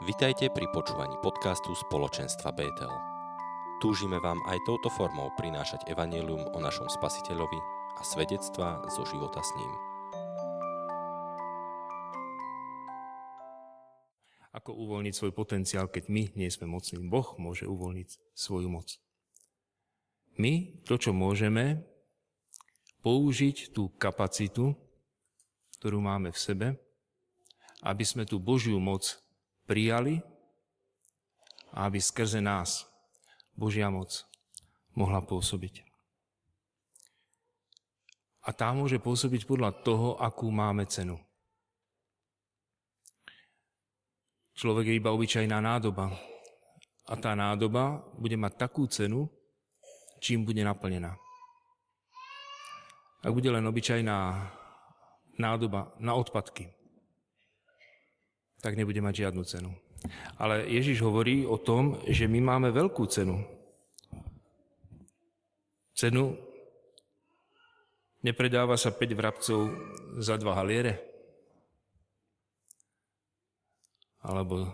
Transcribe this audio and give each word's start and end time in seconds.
Vitajte 0.00 0.48
pri 0.48 0.64
počúvaní 0.72 1.12
podcastu 1.20 1.76
spoločenstva 1.76 2.56
Betel. 2.56 2.88
Túžime 3.84 4.16
vám 4.16 4.40
aj 4.48 4.56
touto 4.64 4.88
formou 4.88 5.28
prinášať 5.36 5.84
evanelium 5.92 6.40
o 6.40 6.56
našom 6.56 6.88
spasiteľovi 6.88 7.60
a 7.94 8.02
svedectva 8.08 8.80
zo 8.88 9.04
života 9.04 9.44
s 9.44 9.52
ním. 9.60 9.72
Ako 14.56 14.72
uvoľniť 14.72 15.12
svoj 15.12 15.36
potenciál, 15.36 15.92
keď 15.92 16.08
my 16.08 16.32
nie 16.32 16.48
sme 16.48 16.64
mocní? 16.64 17.04
Boh 17.04 17.36
môže 17.36 17.68
uvoľniť 17.68 18.32
svoju 18.32 18.72
moc. 18.72 18.96
My 20.40 20.80
to, 20.88 20.96
čo 20.96 21.12
môžeme, 21.12 21.84
použiť 23.04 23.76
tú 23.76 23.92
kapacitu, 24.00 24.72
ktorú 25.76 26.00
máme 26.00 26.32
v 26.32 26.40
sebe, 26.40 26.66
aby 27.84 28.04
sme 28.08 28.24
tú 28.24 28.40
Božiu 28.40 28.80
moc 28.80 29.20
prijali 29.70 30.18
a 31.70 31.86
aby 31.86 32.02
skrze 32.02 32.42
nás 32.42 32.90
Božia 33.54 33.86
moc 33.86 34.26
mohla 34.98 35.22
pôsobiť. 35.22 35.86
A 38.42 38.50
tá 38.50 38.74
môže 38.74 38.98
pôsobiť 38.98 39.46
podľa 39.46 39.70
toho, 39.86 40.18
akú 40.18 40.50
máme 40.50 40.82
cenu. 40.90 41.14
Človek 44.58 44.90
je 44.90 44.98
iba 44.98 45.14
obyčajná 45.14 45.62
nádoba. 45.62 46.10
A 47.06 47.14
tá 47.14 47.38
nádoba 47.38 48.02
bude 48.18 48.34
mať 48.34 48.52
takú 48.58 48.90
cenu, 48.90 49.30
čím 50.18 50.42
bude 50.42 50.66
naplnená. 50.66 51.14
Ak 53.22 53.30
bude 53.30 53.52
len 53.52 53.62
obyčajná 53.62 54.16
nádoba 55.36 55.92
na 56.00 56.16
odpadky, 56.16 56.79
tak 58.60 58.76
nebude 58.76 59.00
mať 59.00 59.26
žiadnu 59.26 59.42
cenu. 59.44 59.72
Ale 60.40 60.64
Ježiš 60.68 61.04
hovorí 61.04 61.44
o 61.44 61.60
tom, 61.60 62.00
že 62.08 62.28
my 62.28 62.40
máme 62.40 62.68
veľkú 62.72 63.04
cenu. 63.08 63.40
Cenu 65.96 66.36
nepredáva 68.24 68.76
sa 68.80 68.92
5 68.92 69.20
vrabcov 69.20 69.60
za 70.20 70.40
2 70.40 70.60
haliere? 70.60 71.00
Alebo 74.20 74.68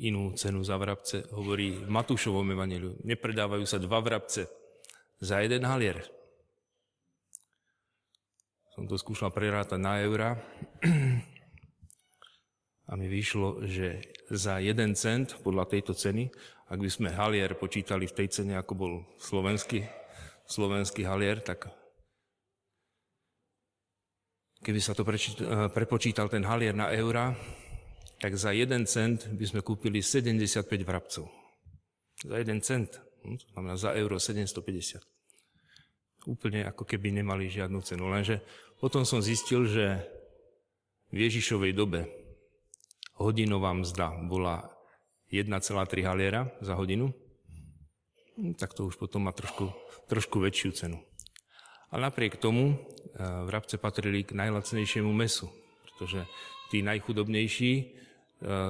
inú 0.00 0.36
cenu 0.36 0.60
za 0.60 0.76
vrabce 0.76 1.24
hovorí 1.32 1.80
v 1.80 1.88
Matúšovom 1.88 2.44
evaneliu. 2.52 3.00
Nepredávajú 3.04 3.64
sa 3.64 3.80
dva 3.80 4.04
vrabce 4.04 4.44
za 5.20 5.40
jeden 5.40 5.64
halier. 5.64 6.04
Som 8.76 8.84
to 8.84 9.00
skúšal 9.00 9.32
prerátať 9.32 9.80
na 9.80 10.04
eurá 10.04 10.36
a 12.86 12.92
mi 12.94 13.10
vyšlo, 13.10 13.66
že 13.66 14.14
za 14.30 14.62
jeden 14.62 14.94
cent 14.94 15.34
podľa 15.42 15.66
tejto 15.66 15.90
ceny, 15.94 16.30
ak 16.70 16.78
by 16.78 16.90
sme 16.90 17.08
halier 17.10 17.58
počítali 17.58 18.06
v 18.06 18.16
tej 18.22 18.28
cene, 18.30 18.54
ako 18.54 18.72
bol 18.74 18.92
slovenský, 19.18 19.86
slovenský 20.46 21.02
halier, 21.02 21.42
tak 21.42 21.66
keby 24.62 24.78
sa 24.78 24.94
to 24.94 25.02
prečítal, 25.02 25.70
prepočítal 25.70 26.26
ten 26.30 26.46
halier 26.46 26.74
na 26.74 26.90
eura, 26.94 27.34
tak 28.22 28.38
za 28.38 28.54
jeden 28.54 28.86
cent 28.86 29.30
by 29.34 29.44
sme 29.46 29.60
kúpili 29.66 30.02
75 30.02 30.66
vrabcov. 30.86 31.26
Za 32.22 32.36
jeden 32.38 32.62
cent, 32.62 33.02
hm, 33.22 33.36
to 33.38 33.46
znamená 33.54 33.74
za 33.74 33.90
euro 33.98 34.18
750. 34.18 35.02
Úplne 36.26 36.66
ako 36.66 36.82
keby 36.82 37.14
nemali 37.14 37.46
žiadnu 37.46 37.78
cenu. 37.86 38.10
Lenže 38.10 38.42
potom 38.82 39.06
som 39.06 39.22
zistil, 39.22 39.66
že 39.70 40.02
v 41.14 41.22
Ježišovej 41.22 41.70
dobe 41.76 42.25
hodinová 43.16 43.72
mzda 43.72 44.12
bola 44.28 44.68
1,3 45.32 46.06
haliera 46.06 46.48
za 46.60 46.76
hodinu, 46.78 47.10
hm, 48.36 48.54
tak 48.54 48.76
to 48.76 48.86
už 48.86 48.96
potom 48.96 49.26
má 49.26 49.32
trošku, 49.32 49.72
trošku 50.06 50.38
väčšiu 50.38 50.70
cenu. 50.72 50.98
A 51.90 51.98
napriek 52.02 52.36
tomu 52.36 52.74
e, 52.74 52.76
vrabce 53.46 53.78
patrili 53.78 54.26
k 54.26 54.34
najlacnejšiemu 54.34 55.10
mesu, 55.10 55.50
pretože 55.86 56.26
tí 56.70 56.82
najchudobnejší, 56.82 57.72
e, 57.78 57.84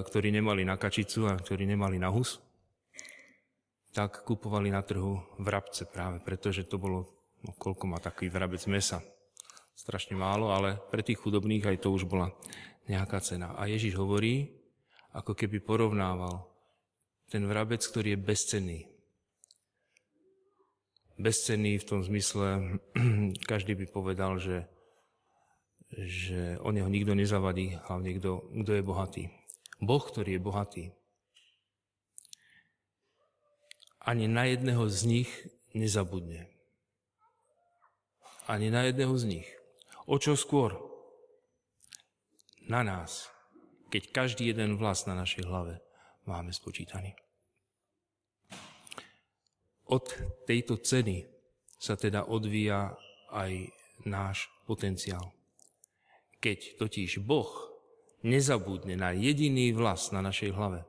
ktorí 0.05 0.29
nemali 0.33 0.65
na 0.65 0.77
kačicu 0.77 1.29
a 1.29 1.37
ktorí 1.37 1.65
nemali 1.65 1.97
na 1.99 2.13
hus, 2.13 2.41
tak 3.97 4.29
kupovali 4.29 4.69
na 4.69 4.85
trhu 4.85 5.17
vrabce 5.41 5.89
práve, 5.89 6.21
pretože 6.21 6.69
to 6.69 6.77
bolo, 6.77 7.09
no 7.41 7.57
koľko 7.57 7.89
má 7.89 7.97
taký 7.97 8.29
vrabec 8.29 8.61
mesa, 8.69 9.01
strašne 9.73 10.17
málo, 10.17 10.53
ale 10.53 10.77
pre 10.93 11.01
tých 11.01 11.21
chudobných 11.21 11.65
aj 11.65 11.81
to 11.81 11.89
už 11.93 12.05
bola 12.05 12.33
nejaká 12.87 13.19
cena. 13.23 13.55
A 13.59 13.67
Ježiš 13.67 13.99
hovorí, 13.99 14.51
ako 15.15 15.35
keby 15.35 15.63
porovnával 15.63 16.47
ten 17.31 17.43
vrabec, 17.47 17.83
ktorý 17.83 18.15
je 18.15 18.21
bezcenný. 18.21 18.81
Bezcenný 21.17 21.81
v 21.81 21.89
tom 21.89 22.01
zmysle, 22.05 22.79
každý 23.51 23.75
by 23.75 23.87
povedal, 23.91 24.39
že, 24.39 24.69
že 25.91 26.61
o 26.63 26.71
neho 26.71 26.87
nikto 26.87 27.17
nezavadí, 27.17 27.81
hlavne 27.89 28.11
kto, 28.21 28.53
kto 28.63 28.71
je 28.77 28.83
bohatý. 28.85 29.25
Boh, 29.81 30.01
ktorý 30.01 30.39
je 30.39 30.45
bohatý, 30.45 30.85
ani 34.07 34.31
na 34.31 34.47
jedného 34.47 34.87
z 34.87 34.99
nich 35.03 35.31
nezabudne. 35.75 36.47
Ani 38.47 38.71
na 38.71 38.87
jedného 38.87 39.11
z 39.19 39.25
nich. 39.27 39.49
O 40.07 40.23
čo 40.23 40.39
skôr? 40.39 40.79
Na 42.67 42.83
nás, 42.83 43.31
keď 43.95 44.11
každý 44.11 44.51
jeden 44.51 44.75
vlas 44.75 45.07
na 45.07 45.15
našej 45.15 45.47
hlave 45.47 45.79
máme 46.27 46.51
spočítaný. 46.51 47.15
Od 49.87 50.03
tejto 50.51 50.83
ceny 50.83 51.31
sa 51.79 51.95
teda 51.95 52.27
odvíja 52.27 52.91
aj 53.31 53.71
náš 54.03 54.51
potenciál. 54.67 55.31
Keď 56.43 56.83
totiž 56.83 57.23
Boh 57.23 57.47
nezabudne 58.27 58.99
na 58.99 59.15
jediný 59.15 59.71
vlas 59.71 60.11
na 60.11 60.19
našej 60.19 60.51
hlave, 60.51 60.83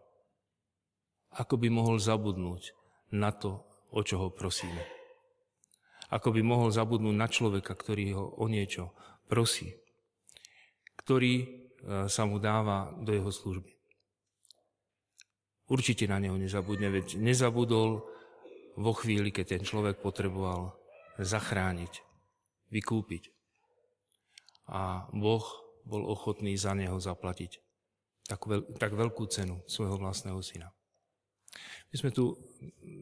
ako 1.37 1.61
by 1.61 1.69
mohol 1.69 2.01
zabudnúť 2.01 2.73
na 3.13 3.29
to, 3.29 3.61
o 3.93 4.01
čo 4.01 4.17
ho 4.17 4.27
prosíme. 4.33 4.81
Ako 6.09 6.33
by 6.33 6.41
mohol 6.41 6.73
zabudnúť 6.73 7.13
na 7.13 7.29
človeka, 7.29 7.77
ktorý 7.77 8.17
ho 8.17 8.25
o 8.33 8.49
niečo 8.49 8.97
prosí, 9.29 9.77
ktorý 11.05 11.66
sa 11.85 12.23
mu 12.25 12.41
dáva 12.41 12.93
do 12.97 13.13
jeho 13.13 13.29
služby. 13.29 13.71
Určite 15.67 16.07
na 16.07 16.17
neho 16.17 16.39
nezabudne, 16.39 16.87
veď 16.87 17.19
nezabudol 17.19 18.07
vo 18.77 18.93
chvíli, 18.95 19.35
keď 19.35 19.59
ten 19.59 19.63
človek 19.67 19.99
potreboval 19.99 20.77
zachrániť, 21.19 21.93
vykúpiť. 22.71 23.23
A 24.71 25.07
Boh 25.11 25.43
bol 25.87 26.03
ochotný 26.07 26.55
za 26.59 26.75
neho 26.75 26.99
zaplatiť 26.99 27.67
tak, 28.27 28.43
veľ, 28.43 28.61
tak 28.75 28.91
veľkú 28.91 29.23
cenu 29.31 29.63
svojho 29.65 29.95
vlastného 29.95 30.37
syna. 30.43 30.67
My 31.87 31.95
sme 31.95 32.11
tu 32.11 32.35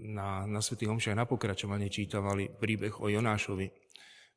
na, 0.06 0.46
na 0.46 0.62
Svetých 0.62 0.94
Homšiach 0.94 1.18
na 1.18 1.26
pokračovanie 1.26 1.90
čítavali 1.90 2.54
príbeh 2.54 3.02
o 3.02 3.10
Jonášovi. 3.10 3.68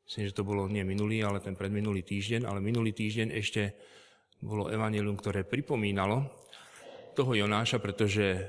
Myslím, 0.09 0.25
že 0.25 0.37
to 0.37 0.49
bolo 0.49 0.65
nie 0.73 0.81
minulý, 0.89 1.21
ale 1.21 1.45
ten 1.45 1.53
predminulý 1.53 2.01
týždeň, 2.01 2.49
ale 2.49 2.65
minulý 2.65 2.97
týždeň 2.97 3.37
ešte 3.37 3.77
bolo 4.39 4.71
evanelium, 4.71 5.19
ktoré 5.19 5.43
pripomínalo 5.43 6.27
toho 7.19 7.35
Jonáša, 7.35 7.83
pretože 7.83 8.47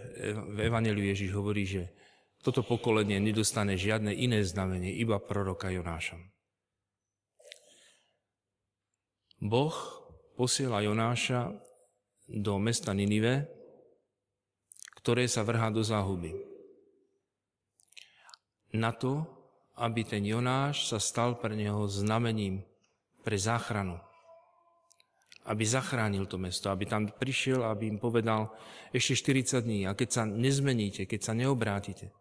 v 0.53 0.57
evaneliu 0.69 1.09
Ježiš 1.09 1.33
hovorí, 1.33 1.65
že 1.65 1.89
toto 2.39 2.63
pokolenie 2.63 3.19
nedostane 3.19 3.75
žiadne 3.75 4.13
iné 4.13 4.45
znamenie, 4.45 4.93
iba 4.95 5.19
proroka 5.19 5.73
Jonáša. 5.73 6.15
Boh 9.39 9.75
posiela 10.37 10.83
Jonáša 10.83 11.51
do 12.29 12.61
mesta 12.61 12.93
Ninive, 12.93 13.49
ktoré 14.99 15.25
sa 15.25 15.41
vrhá 15.41 15.71
do 15.73 15.81
záhuby. 15.81 16.35
Na 18.77 18.93
to, 18.93 19.25
aby 19.79 20.05
ten 20.05 20.21
Jonáš 20.27 20.91
sa 20.91 20.99
stal 21.01 21.39
pre 21.39 21.55
neho 21.55 21.87
znamením 21.89 22.61
pre 23.23 23.39
záchranu. 23.39 23.97
Aby 25.49 25.65
zachránil 25.65 26.29
to 26.29 26.37
mesto, 26.37 26.69
aby 26.69 26.85
tam 26.85 27.09
prišiel, 27.09 27.65
aby 27.65 27.89
im 27.89 27.97
povedal 27.97 28.53
ešte 28.93 29.33
40 29.33 29.65
dní 29.65 29.79
a 29.89 29.97
keď 29.97 30.09
sa 30.13 30.23
nezmeníte, 30.29 31.09
keď 31.09 31.21
sa 31.25 31.33
neobrátite, 31.33 32.13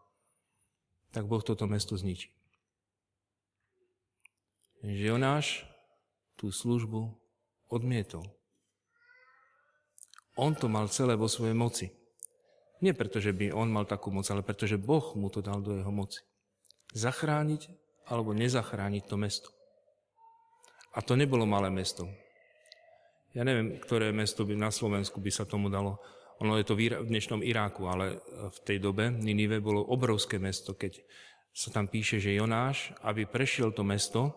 tak 1.12 1.28
Boh 1.28 1.44
toto 1.44 1.68
mesto 1.68 1.92
zničí. 1.92 2.32
Že 4.80 5.12
Jonáš 5.12 5.68
tú 6.40 6.48
službu 6.48 7.12
odmietol. 7.68 8.24
On 10.38 10.54
to 10.54 10.70
mal 10.70 10.86
celé 10.88 11.18
vo 11.18 11.26
svojej 11.26 11.56
moci. 11.56 11.90
Nie 12.78 12.94
preto, 12.94 13.18
že 13.18 13.34
by 13.34 13.50
on 13.50 13.74
mal 13.74 13.90
takú 13.90 14.14
moc, 14.14 14.22
ale 14.30 14.46
preto, 14.46 14.70
že 14.70 14.78
Boh 14.78 15.02
mu 15.18 15.26
to 15.34 15.42
dal 15.42 15.58
do 15.58 15.74
jeho 15.74 15.90
moci. 15.90 16.22
Zachrániť 16.94 17.66
alebo 18.06 18.30
nezachrániť 18.32 19.04
to 19.04 19.16
mesto. 19.18 19.50
A 20.94 21.02
to 21.02 21.18
nebolo 21.18 21.42
malé 21.42 21.74
mesto. 21.74 22.06
Ja 23.36 23.44
neviem, 23.44 23.76
ktoré 23.76 24.12
mesto 24.12 24.44
by 24.48 24.56
na 24.56 24.72
Slovensku 24.72 25.20
by 25.20 25.30
sa 25.32 25.44
tomu 25.44 25.68
dalo 25.68 26.00
Ono 26.38 26.54
je 26.54 26.66
to 26.70 26.78
v 26.78 26.94
dnešnom 26.94 27.42
Iráku, 27.42 27.90
ale 27.90 28.22
v 28.30 28.58
tej 28.62 28.78
dobe 28.78 29.10
Ninive 29.10 29.58
bolo 29.58 29.82
obrovské 29.82 30.38
mesto, 30.38 30.78
keď 30.78 31.02
sa 31.50 31.74
tam 31.74 31.90
píše, 31.90 32.22
že 32.22 32.38
Jonáš, 32.38 32.94
aby 33.02 33.26
prešiel 33.26 33.74
to 33.74 33.82
mesto, 33.82 34.30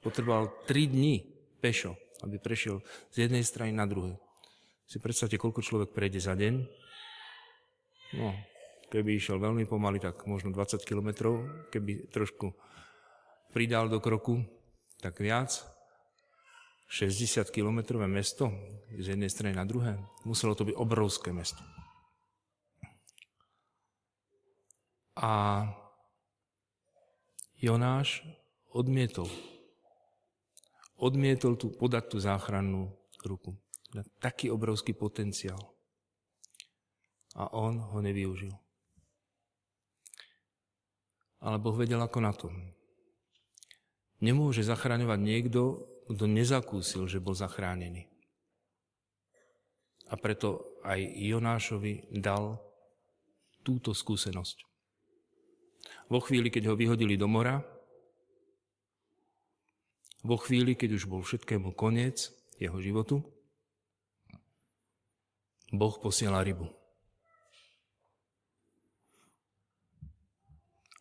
potreboval 0.00 0.64
3 0.64 0.88
dní 0.88 1.20
pešo, 1.60 1.92
aby 2.24 2.40
prešiel 2.40 2.80
z 3.12 3.28
jednej 3.28 3.44
strany 3.44 3.76
na 3.76 3.84
druhé. 3.84 4.16
Si 4.88 4.96
predstavte, 4.96 5.36
koľko 5.36 5.60
človek 5.60 5.92
prejde 5.92 6.24
za 6.24 6.32
deň. 6.32 6.54
No, 8.16 8.32
keby 8.88 9.20
išiel 9.20 9.36
veľmi 9.36 9.68
pomaly, 9.68 10.00
tak 10.00 10.24
možno 10.24 10.56
20 10.56 10.80
kilometrov, 10.88 11.68
keby 11.68 12.08
trošku 12.08 12.56
pridal 13.52 13.92
do 13.92 14.00
kroku, 14.00 14.40
tak 15.04 15.20
viac. 15.20 15.52
60-kilometrové 16.92 18.04
mesto 18.04 18.52
z 18.92 19.16
jednej 19.16 19.32
strany 19.32 19.56
na 19.56 19.64
druhé. 19.64 19.96
Muselo 20.28 20.52
to 20.52 20.68
byť 20.68 20.76
obrovské 20.76 21.32
mesto. 21.32 21.64
A 25.16 25.64
Jonáš 27.56 28.20
odmietol. 28.76 29.32
Odmietol 31.00 31.56
tu 31.56 31.72
podať 31.72 32.04
tú 32.12 32.16
záchrannú 32.20 32.92
ruku. 33.24 33.56
Na 33.96 34.04
taký 34.20 34.52
obrovský 34.52 34.92
potenciál. 34.92 35.60
A 37.32 37.48
on 37.56 37.80
ho 37.80 37.98
nevyužil. 38.04 38.52
Ale 41.40 41.56
Boh 41.56 41.72
vedel 41.72 42.04
ako 42.04 42.18
na 42.20 42.32
to. 42.36 42.52
Nemôže 44.20 44.60
zachraňovať 44.62 45.18
niekto, 45.18 45.91
kto 46.10 46.24
nezakúsil, 46.26 47.06
že 47.06 47.22
bol 47.22 47.36
zachránený. 47.36 48.10
A 50.12 50.18
preto 50.18 50.78
aj 50.84 51.00
Jonášovi 51.00 52.12
dal 52.12 52.60
túto 53.62 53.94
skúsenosť. 53.94 54.66
Vo 56.12 56.20
chvíli, 56.20 56.52
keď 56.52 56.72
ho 56.72 56.74
vyhodili 56.76 57.16
do 57.16 57.30
mora, 57.30 57.64
vo 60.22 60.36
chvíli, 60.38 60.78
keď 60.78 61.00
už 61.00 61.04
bol 61.10 61.22
všetkému 61.24 61.74
koniec 61.74 62.30
jeho 62.60 62.78
životu, 62.78 63.24
Boh 65.72 65.96
posiela 65.96 66.44
rybu. 66.44 66.68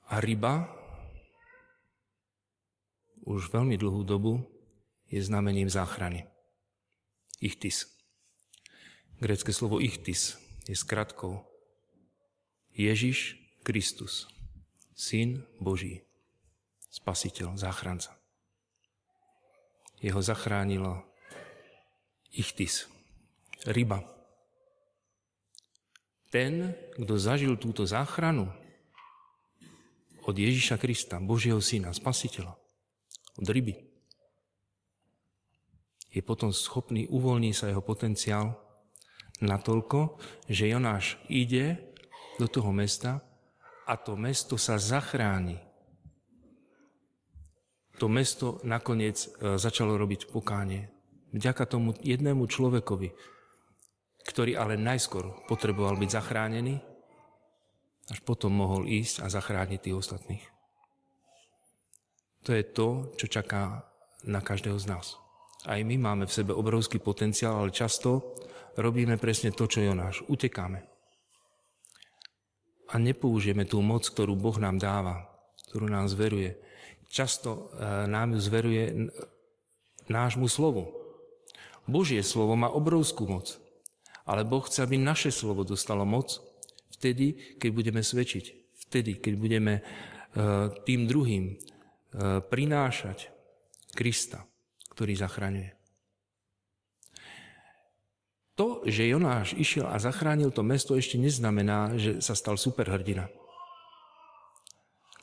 A 0.08 0.24
ryba 0.24 0.72
už 3.28 3.52
veľmi 3.52 3.76
dlhú 3.76 4.08
dobu 4.08 4.51
je 5.12 5.20
znamením 5.20 5.68
záchrany. 5.70 6.24
Ichtis. 7.44 7.92
Grecké 9.20 9.54
slovo 9.54 9.84
ichtis 9.84 10.40
je 10.66 10.76
skratkou 10.76 11.44
Ježiš 12.72 13.36
Kristus, 13.62 14.32
Syn 14.96 15.44
Boží, 15.60 16.02
Spasiteľ, 16.92 17.60
záchranca. 17.60 18.16
Jeho 20.02 20.24
zachránilo 20.24 21.04
ichtis, 22.32 22.88
ryba. 23.68 24.02
Ten, 26.32 26.74
kto 26.96 27.20
zažil 27.20 27.60
túto 27.60 27.84
záchranu 27.84 28.48
od 30.24 30.36
Ježiša 30.36 30.80
Krista, 30.80 31.20
Božieho 31.20 31.60
Syna, 31.60 31.92
Spasiteľa, 31.92 32.56
od 33.38 33.48
ryby, 33.52 33.91
je 36.12 36.20
potom 36.20 36.52
schopný, 36.52 37.08
uvoľní 37.08 37.56
sa 37.56 37.72
jeho 37.72 37.80
potenciál 37.80 38.60
natoľko, 39.40 40.20
že 40.52 40.70
Jonáš 40.70 41.16
ide 41.32 41.80
do 42.36 42.52
toho 42.52 42.76
mesta 42.76 43.24
a 43.88 43.96
to 43.96 44.20
mesto 44.20 44.60
sa 44.60 44.76
zachráni. 44.76 45.58
To 47.98 48.12
mesto 48.12 48.60
nakoniec 48.68 49.18
e, 49.24 49.56
začalo 49.56 49.96
robiť 49.96 50.34
pokánie. 50.34 50.90
Vďaka 51.32 51.64
tomu 51.70 51.96
jednému 52.02 52.44
človekovi, 52.50 53.14
ktorý 54.28 54.58
ale 54.58 54.76
najskôr 54.76 55.48
potreboval 55.48 55.96
byť 55.96 56.10
zachránený, 56.12 56.82
až 58.10 58.20
potom 58.26 58.52
mohol 58.52 58.90
ísť 58.90 59.24
a 59.24 59.32
zachrániť 59.32 59.80
tých 59.80 59.96
ostatných. 59.96 60.46
To 62.50 62.58
je 62.58 62.64
to, 62.66 62.88
čo 63.22 63.30
čaká 63.30 63.86
na 64.26 64.42
každého 64.42 64.82
z 64.82 64.90
nás. 64.90 65.21
Aj 65.62 65.78
my 65.86 65.94
máme 65.94 66.26
v 66.26 66.34
sebe 66.34 66.58
obrovský 66.58 66.98
potenciál, 66.98 67.62
ale 67.62 67.70
často 67.70 68.34
robíme 68.82 69.22
presne 69.22 69.54
to, 69.54 69.70
čo 69.70 69.86
Jonáš. 69.86 70.26
Utekáme. 70.26 70.90
A 72.92 72.98
nepoužijeme 72.98 73.70
tú 73.70 73.78
moc, 73.86 74.10
ktorú 74.10 74.34
Boh 74.34 74.58
nám 74.58 74.82
dáva, 74.82 75.30
ktorú 75.70 75.86
nám 75.86 76.10
zveruje. 76.10 76.58
Často 77.08 77.72
e, 77.78 77.86
nám 78.10 78.34
ju 78.36 78.40
zveruje 78.42 78.84
nášmu 80.10 80.50
slovu. 80.50 80.92
Božie 81.86 82.26
slovo 82.26 82.58
má 82.58 82.68
obrovskú 82.74 83.30
moc. 83.30 83.62
Ale 84.26 84.42
Boh 84.42 84.66
chce, 84.66 84.82
aby 84.82 84.98
naše 84.98 85.30
slovo 85.30 85.62
dostalo 85.62 86.10
moc 86.10 86.42
vtedy, 86.90 87.58
keď 87.62 87.70
budeme 87.70 88.02
svedčiť. 88.02 88.46
Vtedy, 88.90 89.22
keď 89.22 89.34
budeme 89.38 89.74
e, 89.78 89.82
tým 90.84 91.06
druhým 91.06 91.54
e, 91.54 91.56
prinášať 92.42 93.30
Krista 93.94 94.51
ktorý 94.92 95.16
zachraňuje. 95.16 95.72
To, 98.60 98.84
že 98.86 99.10
Jonáš 99.10 99.58
išiel 99.58 99.90
a 99.90 99.98
zachránil 99.98 100.52
to 100.54 100.62
mesto, 100.62 100.94
ešte 100.94 101.18
neznamená, 101.18 101.98
že 101.98 102.22
sa 102.22 102.38
stal 102.38 102.60
superhrdina. 102.60 103.32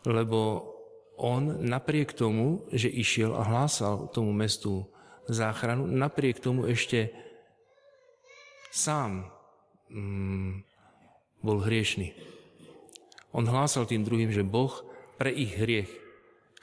Lebo 0.08 0.72
on 1.20 1.62
napriek 1.62 2.16
tomu, 2.16 2.66
že 2.72 2.88
išiel 2.88 3.36
a 3.36 3.44
hlásal 3.44 4.08
tomu 4.10 4.32
mestu 4.32 4.88
záchranu, 5.28 5.84
napriek 5.84 6.40
tomu 6.40 6.64
ešte 6.66 7.12
sám 8.72 9.28
mm, 9.92 10.64
bol 11.44 11.60
hriešný. 11.60 12.16
On 13.36 13.44
hlásal 13.44 13.84
tým 13.84 14.02
druhým, 14.02 14.32
že 14.32 14.46
Boh 14.46 14.72
pre 15.20 15.30
ich 15.30 15.52
hriech 15.52 15.90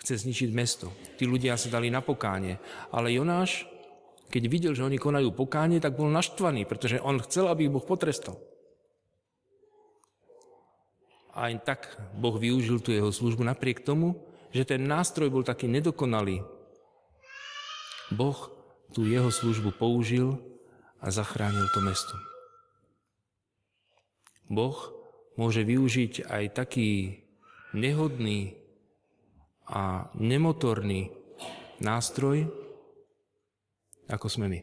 chce 0.06 0.22
zničiť 0.22 0.54
mesto. 0.54 0.94
Tí 1.18 1.26
ľudia 1.26 1.58
sa 1.58 1.74
dali 1.74 1.90
na 1.90 2.06
pokánie. 2.06 2.62
Ale 2.94 3.10
Jonáš, 3.10 3.66
keď 4.30 4.44
videl, 4.46 4.74
že 4.78 4.86
oni 4.86 5.02
konajú 5.02 5.34
pokánie, 5.34 5.82
tak 5.82 5.98
bol 5.98 6.14
naštvaný, 6.14 6.70
pretože 6.70 7.02
on 7.02 7.18
chcel, 7.26 7.50
aby 7.50 7.66
ich 7.66 7.74
Boh 7.74 7.82
potrestal. 7.82 8.38
A 11.34 11.50
aj 11.50 11.66
tak 11.66 11.82
Boh 12.14 12.38
využil 12.38 12.86
tú 12.86 12.94
jeho 12.94 13.10
službu 13.10 13.42
napriek 13.42 13.82
tomu, 13.82 14.22
že 14.54 14.64
ten 14.64 14.86
nástroj 14.86 15.34
bol 15.34 15.42
taký 15.42 15.66
nedokonalý. 15.66 16.46
Boh 18.14 18.38
tú 18.94 19.10
jeho 19.10 19.34
službu 19.34 19.74
použil 19.76 20.38
a 21.02 21.10
zachránil 21.10 21.66
to 21.74 21.82
mesto. 21.82 22.16
Boh 24.46 24.78
môže 25.36 25.66
využiť 25.66 26.30
aj 26.30 26.44
taký 26.54 27.20
nehodný 27.76 28.65
a 29.70 30.10
nemotorný 30.18 31.10
nástroj, 31.82 32.46
ako 34.06 34.28
sme 34.30 34.46
my. 34.50 34.60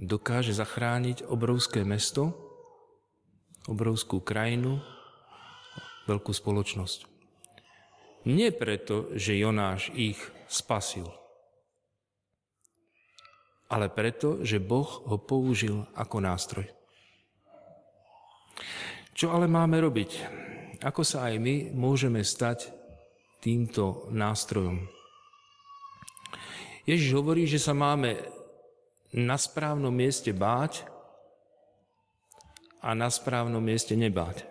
Dokáže 0.00 0.56
zachrániť 0.56 1.28
obrovské 1.28 1.84
mesto, 1.86 2.32
obrovskú 3.68 4.24
krajinu, 4.24 4.80
veľkú 6.08 6.32
spoločnosť. 6.32 7.06
Nie 8.26 8.52
preto, 8.52 9.12
že 9.14 9.38
Jonáš 9.38 9.92
ich 9.94 10.18
spasil, 10.50 11.08
ale 13.70 13.86
preto, 13.86 14.42
že 14.42 14.58
Boh 14.58 14.88
ho 15.06 15.16
použil 15.20 15.86
ako 15.94 16.16
nástroj. 16.18 16.66
Čo 19.14 19.30
ale 19.30 19.46
máme 19.46 19.78
robiť? 19.78 20.10
Ako 20.80 21.04
sa 21.04 21.28
aj 21.28 21.36
my 21.38 21.54
môžeme 21.76 22.24
stať 22.24 22.79
týmto 23.40 24.06
nástrojom. 24.12 24.84
Ježiš 26.84 27.10
hovorí, 27.16 27.48
že 27.48 27.60
sa 27.60 27.72
máme 27.72 28.20
na 29.16 29.34
správnom 29.34 29.90
mieste 29.90 30.30
báť 30.30 30.86
a 32.80 32.96
na 32.96 33.10
správnom 33.10 33.60
mieste 33.60 33.98
nebáť. 33.98 34.46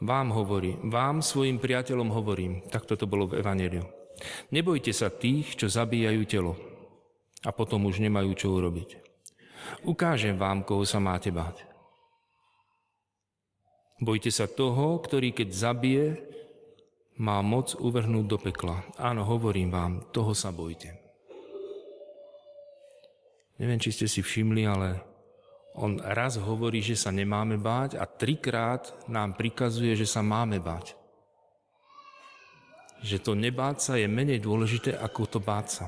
Vám 0.00 0.32
hovorí, 0.32 0.80
vám 0.80 1.20
svojim 1.20 1.60
priateľom 1.60 2.08
hovorím, 2.08 2.64
takto 2.72 2.96
to 2.96 3.04
bolo 3.04 3.28
v 3.28 3.44
Evangeliu. 3.44 3.84
Nebojte 4.52 4.96
sa 4.96 5.12
tých, 5.12 5.56
čo 5.56 5.68
zabíjajú 5.68 6.22
telo 6.24 6.56
a 7.44 7.52
potom 7.52 7.84
už 7.88 8.00
nemajú 8.00 8.32
čo 8.36 8.52
urobiť. 8.56 8.96
Ukážem 9.84 10.36
vám, 10.40 10.64
koho 10.64 10.84
sa 10.88 11.00
máte 11.00 11.28
báť. 11.28 11.69
Bojte 14.00 14.32
sa 14.32 14.48
toho, 14.48 14.96
ktorý 14.96 15.36
keď 15.36 15.48
zabije, 15.52 16.06
má 17.20 17.44
moc 17.44 17.76
uvrhnúť 17.76 18.24
do 18.24 18.40
pekla. 18.40 18.80
Áno, 18.96 19.28
hovorím 19.28 19.68
vám, 19.68 20.08
toho 20.08 20.32
sa 20.32 20.48
bojte. 20.48 20.96
neviem, 23.60 23.76
či 23.76 23.92
ste 23.92 24.08
si 24.08 24.24
všimli, 24.24 24.64
ale 24.64 25.04
on 25.76 26.00
raz 26.00 26.40
hovorí, 26.40 26.80
že 26.80 26.96
sa 26.96 27.12
nemáme 27.12 27.60
báť 27.60 28.00
a 28.00 28.08
trikrát 28.08 28.88
nám 29.04 29.36
prikazuje, 29.36 29.92
že 29.92 30.08
sa 30.08 30.24
máme 30.24 30.56
báť. 30.64 30.96
Že 33.04 33.16
to 33.20 33.32
nebáť 33.36 33.76
sa 33.84 33.92
je 34.00 34.08
menej 34.08 34.40
dôležité, 34.40 34.96
ako 34.96 35.28
to 35.28 35.38
báť 35.44 35.66
sa. 35.68 35.86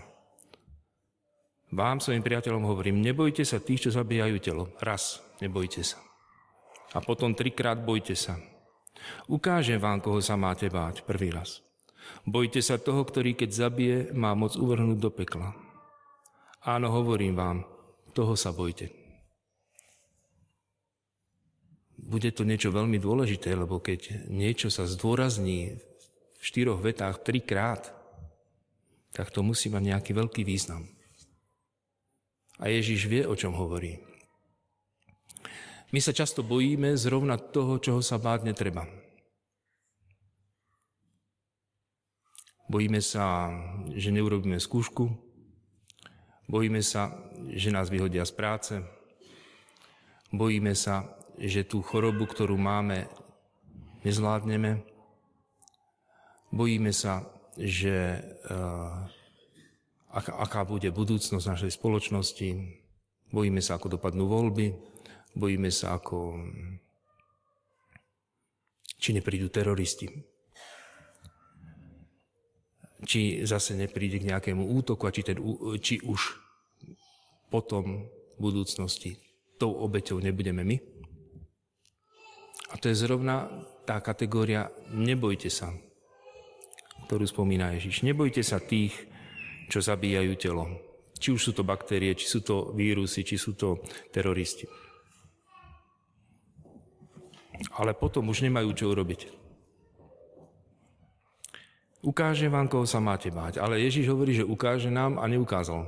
Vám, 1.72 2.04
svojim 2.04 2.20
priateľom, 2.20 2.68
hovorím, 2.68 3.00
nebojte 3.00 3.40
sa 3.48 3.56
tých, 3.56 3.88
čo 3.88 3.96
zabíjajú 3.96 4.36
telo. 4.44 4.68
Raz, 4.84 5.24
nebojte 5.40 5.80
sa. 5.80 6.11
A 6.92 6.98
potom 7.00 7.32
trikrát 7.32 7.80
bojte 7.80 8.12
sa. 8.12 8.36
Ukážem 9.26 9.80
vám, 9.80 10.04
koho 10.04 10.20
sa 10.20 10.36
máte 10.36 10.68
báť 10.68 11.02
prvý 11.08 11.32
raz. 11.32 11.64
Bojte 12.28 12.60
sa 12.60 12.78
toho, 12.78 13.02
ktorý 13.02 13.34
keď 13.34 13.50
zabije, 13.50 13.96
má 14.12 14.36
moc 14.36 14.54
uvrhnúť 14.54 14.98
do 15.00 15.10
pekla. 15.10 15.56
Áno, 16.62 16.94
hovorím 16.94 17.34
vám, 17.34 17.58
toho 18.14 18.38
sa 18.38 18.54
bojte. 18.54 18.92
Bude 22.02 22.30
to 22.34 22.42
niečo 22.42 22.74
veľmi 22.74 22.98
dôležité, 22.98 23.54
lebo 23.54 23.78
keď 23.80 24.28
niečo 24.28 24.68
sa 24.68 24.86
zdôrazní 24.86 25.78
v 26.38 26.42
štyroch 26.42 26.82
vetách 26.82 27.22
trikrát, 27.22 27.94
tak 29.14 29.30
to 29.30 29.40
musí 29.40 29.70
mať 29.70 29.82
nejaký 29.94 30.12
veľký 30.12 30.42
význam. 30.42 30.86
A 32.58 32.68
Ježiš 32.68 33.06
vie, 33.06 33.22
o 33.26 33.34
čom 33.34 33.54
hovorí. 33.54 34.11
My 35.92 36.00
sa 36.00 36.16
často 36.16 36.40
bojíme 36.40 36.96
zrovna 36.96 37.36
toho, 37.36 37.76
čoho 37.76 38.00
sa 38.00 38.16
báť 38.16 38.48
netreba. 38.48 38.88
Bojíme 42.72 43.04
sa, 43.04 43.52
že 43.92 44.08
neurobíme 44.08 44.56
skúšku. 44.56 45.12
Bojíme 46.48 46.80
sa, 46.80 47.12
že 47.52 47.68
nás 47.68 47.92
vyhodia 47.92 48.24
z 48.24 48.32
práce. 48.32 48.74
Bojíme 50.32 50.72
sa, 50.72 51.12
že 51.36 51.68
tú 51.68 51.84
chorobu, 51.84 52.24
ktorú 52.24 52.56
máme, 52.56 53.12
nezvládneme. 54.08 54.80
Bojíme 56.48 56.96
sa, 56.96 57.28
že 57.60 58.24
uh, 58.48 59.04
aká, 60.08 60.32
aká 60.40 60.60
bude 60.64 60.88
budúcnosť 60.88 61.44
našej 61.44 61.72
spoločnosti. 61.76 62.48
Bojíme 63.28 63.60
sa, 63.60 63.76
ako 63.76 64.00
dopadnú 64.00 64.24
voľby. 64.24 64.91
Bojíme 65.32 65.72
sa, 65.72 65.96
ako 65.96 66.38
či 69.00 69.16
neprídu 69.16 69.48
teroristi 69.48 70.32
či 73.02 73.42
zase 73.42 73.74
nepríde 73.74 74.22
k 74.22 74.28
nejakému 74.30 74.62
útoku 74.62 75.06
a 75.06 75.14
či, 75.14 75.26
ten, 75.26 75.38
či 75.82 75.98
už 76.02 76.38
potom 77.50 78.06
v 78.06 78.38
budúcnosti 78.38 79.18
tou 79.58 79.74
obeťou 79.74 80.22
nebudeme 80.22 80.62
my. 80.62 80.76
A 82.72 82.74
to 82.80 82.88
je 82.88 82.96
zrovna 82.96 83.46
tá 83.84 84.00
kategória 84.00 84.70
nebojte 84.94 85.52
sa, 85.52 85.74
ktorú 87.04 87.28
spomína 87.28 87.76
Ježiš. 87.76 88.06
Nebojte 88.06 88.40
sa 88.40 88.62
tých, 88.62 88.96
čo 89.68 89.84
zabíjajú 89.84 90.32
telo. 90.40 90.64
Či 91.18 91.36
už 91.36 91.40
sú 91.42 91.52
to 91.52 91.62
baktérie, 91.62 92.16
či 92.16 92.26
sú 92.26 92.40
to 92.40 92.72
vírusy, 92.72 93.22
či 93.22 93.36
sú 93.36 93.54
to 93.54 93.84
teroristi. 94.10 94.64
Ale 97.76 97.92
potom 97.94 98.28
už 98.28 98.44
nemajú 98.44 98.72
čo 98.72 98.90
urobiť. 98.90 99.30
Ukáže 102.02 102.50
vám, 102.50 102.66
koho 102.66 102.82
sa 102.82 102.98
máte 102.98 103.30
báť. 103.30 103.62
Ale 103.62 103.78
Ježiš 103.78 104.10
hovorí, 104.10 104.34
že 104.34 104.42
ukáže 104.42 104.90
nám 104.90 105.22
a 105.22 105.30
neukázal. 105.30 105.86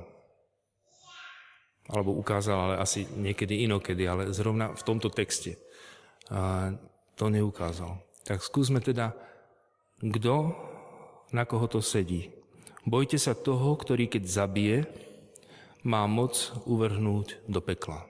Alebo 1.90 2.14
ukázal, 2.14 2.56
ale 2.56 2.74
asi 2.78 3.04
niekedy 3.18 3.66
inokedy, 3.66 4.06
ale 4.06 4.30
zrovna 4.30 4.72
v 4.72 4.82
tomto 4.86 5.10
texte. 5.10 5.58
To 7.18 7.26
neukázal. 7.28 7.98
Tak 8.24 8.40
skúsme 8.40 8.78
teda, 8.78 9.12
kto 10.00 10.54
na 11.34 11.44
koho 11.44 11.66
to 11.66 11.82
sedí. 11.82 12.30
Bojte 12.86 13.18
sa 13.18 13.34
toho, 13.34 13.74
ktorý 13.74 14.06
keď 14.06 14.24
zabije, 14.24 14.78
má 15.84 16.08
moc 16.08 16.54
uvrhnúť 16.64 17.44
do 17.50 17.60
pekla. 17.60 18.08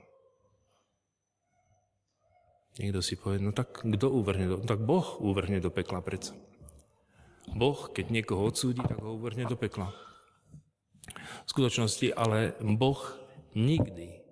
Niekto 2.75 3.00
si 3.07 3.14
povie, 3.14 3.38
no 3.38 3.54
tak 3.54 3.87
kto 3.87 4.11
uvrhne 4.11 4.50
do... 4.50 4.57
Tak 4.59 4.83
Boh 4.83 5.23
uvrhne 5.23 5.62
do 5.62 5.71
pekla 5.71 6.02
predsa. 6.02 6.35
Boh, 7.54 7.93
keď 7.93 8.11
niekoho 8.11 8.50
odsúdi, 8.50 8.83
tak 8.83 8.99
ho 8.99 9.14
uvrhne 9.14 9.47
do 9.47 9.54
pekla. 9.54 9.95
V 11.45 11.49
skutočnosti 11.49 12.11
ale 12.16 12.59
Boh 12.59 12.99
nikdy 13.54 14.25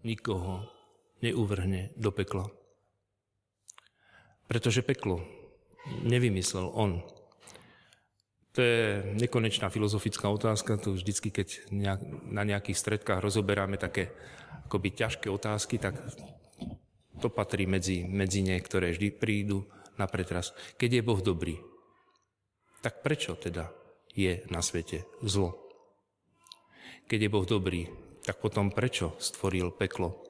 nikoho 0.00 0.64
neuvrhne 1.20 1.92
do 2.00 2.08
pekla. 2.08 2.48
Pretože 4.48 4.80
peklo 4.80 5.20
nevymyslel 6.00 6.72
on. 6.72 7.04
To 8.56 8.58
je 8.64 9.14
nekonečná 9.14 9.70
filozofická 9.70 10.26
otázka, 10.26 10.80
to 10.80 10.96
vždycky, 10.96 11.30
keď 11.30 11.70
na 12.26 12.42
nejakých 12.42 12.80
stredkách 12.80 13.22
rozoberáme 13.22 13.78
také 13.78 14.10
akoby 14.66 14.90
ťažké 14.90 15.30
otázky, 15.30 15.78
tak 15.78 15.94
to 17.20 17.28
patrí 17.28 17.68
medzi, 17.68 18.08
medzi 18.08 18.40
ne, 18.40 18.56
ktoré 18.56 18.96
vždy 18.96 19.12
prídu 19.12 19.68
na 20.00 20.08
pretras. 20.08 20.56
Keď 20.80 20.90
je 21.00 21.02
Boh 21.04 21.20
dobrý, 21.20 21.60
tak 22.80 23.04
prečo 23.04 23.36
teda 23.36 23.68
je 24.16 24.40
na 24.48 24.64
svete 24.64 25.04
zlo? 25.20 25.60
Keď 27.04 27.28
je 27.28 27.32
Boh 27.32 27.44
dobrý, 27.44 27.92
tak 28.24 28.40
potom 28.40 28.72
prečo 28.72 29.12
stvoril 29.20 29.68
peklo? 29.76 30.24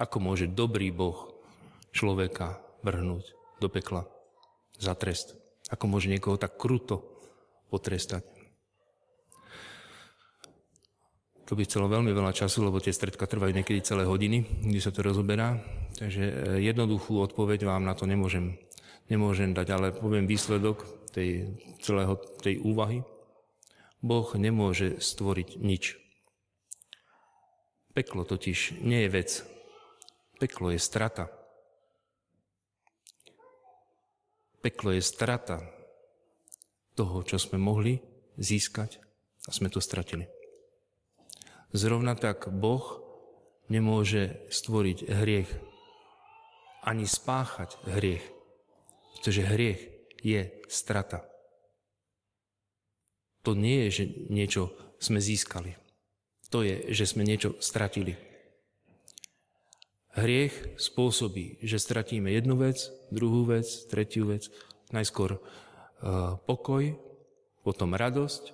Ako 0.00 0.18
môže 0.18 0.50
dobrý 0.50 0.90
Boh 0.90 1.30
človeka 1.94 2.58
vrhnúť 2.82 3.24
do 3.62 3.68
pekla 3.70 4.08
za 4.80 4.96
trest? 4.96 5.36
Ako 5.70 5.86
môže 5.86 6.10
niekoho 6.10 6.40
tak 6.40 6.58
kruto 6.58 7.04
potrestať? 7.70 8.39
To 11.50 11.58
by 11.58 11.66
chcelo 11.66 11.90
veľmi 11.90 12.14
veľa 12.14 12.30
času, 12.30 12.62
lebo 12.62 12.78
tie 12.78 12.94
stredka 12.94 13.26
trvajú 13.26 13.50
niekedy 13.50 13.82
celé 13.82 14.06
hodiny, 14.06 14.46
kde 14.70 14.78
sa 14.78 14.94
to 14.94 15.02
rozoberá. 15.02 15.58
Takže 15.98 16.22
eh, 16.22 16.32
jednoduchú 16.62 17.18
odpoveď 17.18 17.66
vám 17.66 17.82
na 17.82 17.98
to 17.98 18.06
nemôžem 18.06 18.54
nemôžem 19.10 19.50
dať, 19.50 19.68
ale 19.74 19.86
poviem 19.90 20.24
výsledok 20.24 20.86
tej, 21.10 21.58
celého 21.82 22.14
tej 22.40 22.62
úvahy. 22.62 23.02
Boh 24.00 24.30
nemôže 24.38 25.02
stvoriť 25.02 25.58
nič. 25.60 25.98
Peklo 27.92 28.22
totiž 28.22 28.80
nie 28.80 29.04
je 29.04 29.10
vec. 29.10 29.30
Peklo 30.38 30.70
je 30.72 30.80
strata. 30.80 31.28
Peklo 34.62 34.94
je 34.94 35.02
strata 35.04 35.60
toho, 36.94 37.26
čo 37.26 37.36
sme 37.36 37.60
mohli 37.60 37.98
získať 38.40 39.02
a 39.44 39.50
sme 39.52 39.68
to 39.68 39.82
stratili. 39.82 40.39
Zrovna 41.70 42.18
tak 42.18 42.50
Boh 42.50 42.98
nemôže 43.70 44.42
stvoriť 44.50 45.06
hriech 45.06 45.50
ani 46.82 47.06
spáchať 47.06 47.78
hriech. 47.86 48.24
Pretože 49.14 49.46
hriech 49.46 49.80
je 50.24 50.50
strata. 50.66 51.22
To 53.46 53.54
nie 53.56 53.86
je, 53.86 54.02
že 54.02 54.04
niečo 54.28 54.74
sme 55.00 55.22
získali. 55.22 55.76
To 56.50 56.66
je, 56.66 56.90
že 56.90 57.06
sme 57.06 57.22
niečo 57.22 57.56
stratili. 57.62 58.18
Hriech 60.18 60.74
spôsobí, 60.74 61.62
že 61.62 61.78
stratíme 61.78 62.34
jednu 62.34 62.58
vec, 62.58 62.90
druhú 63.14 63.46
vec, 63.46 63.70
tretiu 63.86 64.26
vec, 64.26 64.50
najskôr 64.90 65.38
uh, 65.38 66.34
pokoj, 66.42 66.98
potom 67.62 67.94
radosť, 67.94 68.50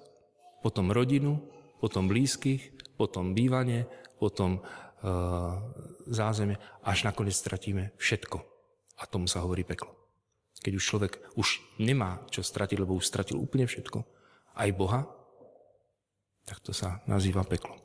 potom 0.60 0.92
rodinu, 0.92 1.40
potom 1.80 2.12
blízkych, 2.12 2.76
potom 2.96 3.36
bývanie, 3.36 3.84
potom 4.16 4.58
uh, 4.58 5.60
zázemie, 6.08 6.56
až 6.82 7.04
nakoniec 7.04 7.36
stratíme 7.36 7.92
všetko. 8.00 8.38
A 8.96 9.04
tomu 9.04 9.28
sa 9.28 9.44
hovorí 9.44 9.62
peklo. 9.62 9.92
Keď 10.64 10.72
už 10.72 10.84
človek 10.84 11.12
už 11.36 11.60
nemá 11.78 12.24
čo 12.32 12.40
stratiť, 12.40 12.80
lebo 12.80 12.96
už 12.96 13.04
stratil 13.04 13.36
úplne 13.36 13.68
všetko, 13.68 14.02
aj 14.56 14.70
Boha, 14.72 15.04
tak 16.46 16.62
to 16.62 16.70
sa 16.70 17.02
nazýva 17.10 17.42
peklo. 17.42 17.76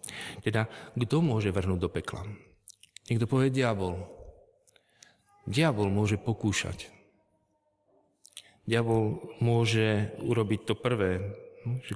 Teda, 0.45 0.69
kto 0.93 1.19
môže 1.19 1.51
vrhnúť 1.51 1.79
do 1.81 1.89
pekla? 1.89 2.23
Niekto 3.09 3.25
povie 3.27 3.51
diabol. 3.51 4.05
Diabol 5.49 5.89
môže 5.89 6.21
pokúšať. 6.21 6.87
Diabol 8.69 9.35
môže 9.41 10.13
urobiť 10.21 10.59
to 10.69 10.73
prvé, 10.77 11.33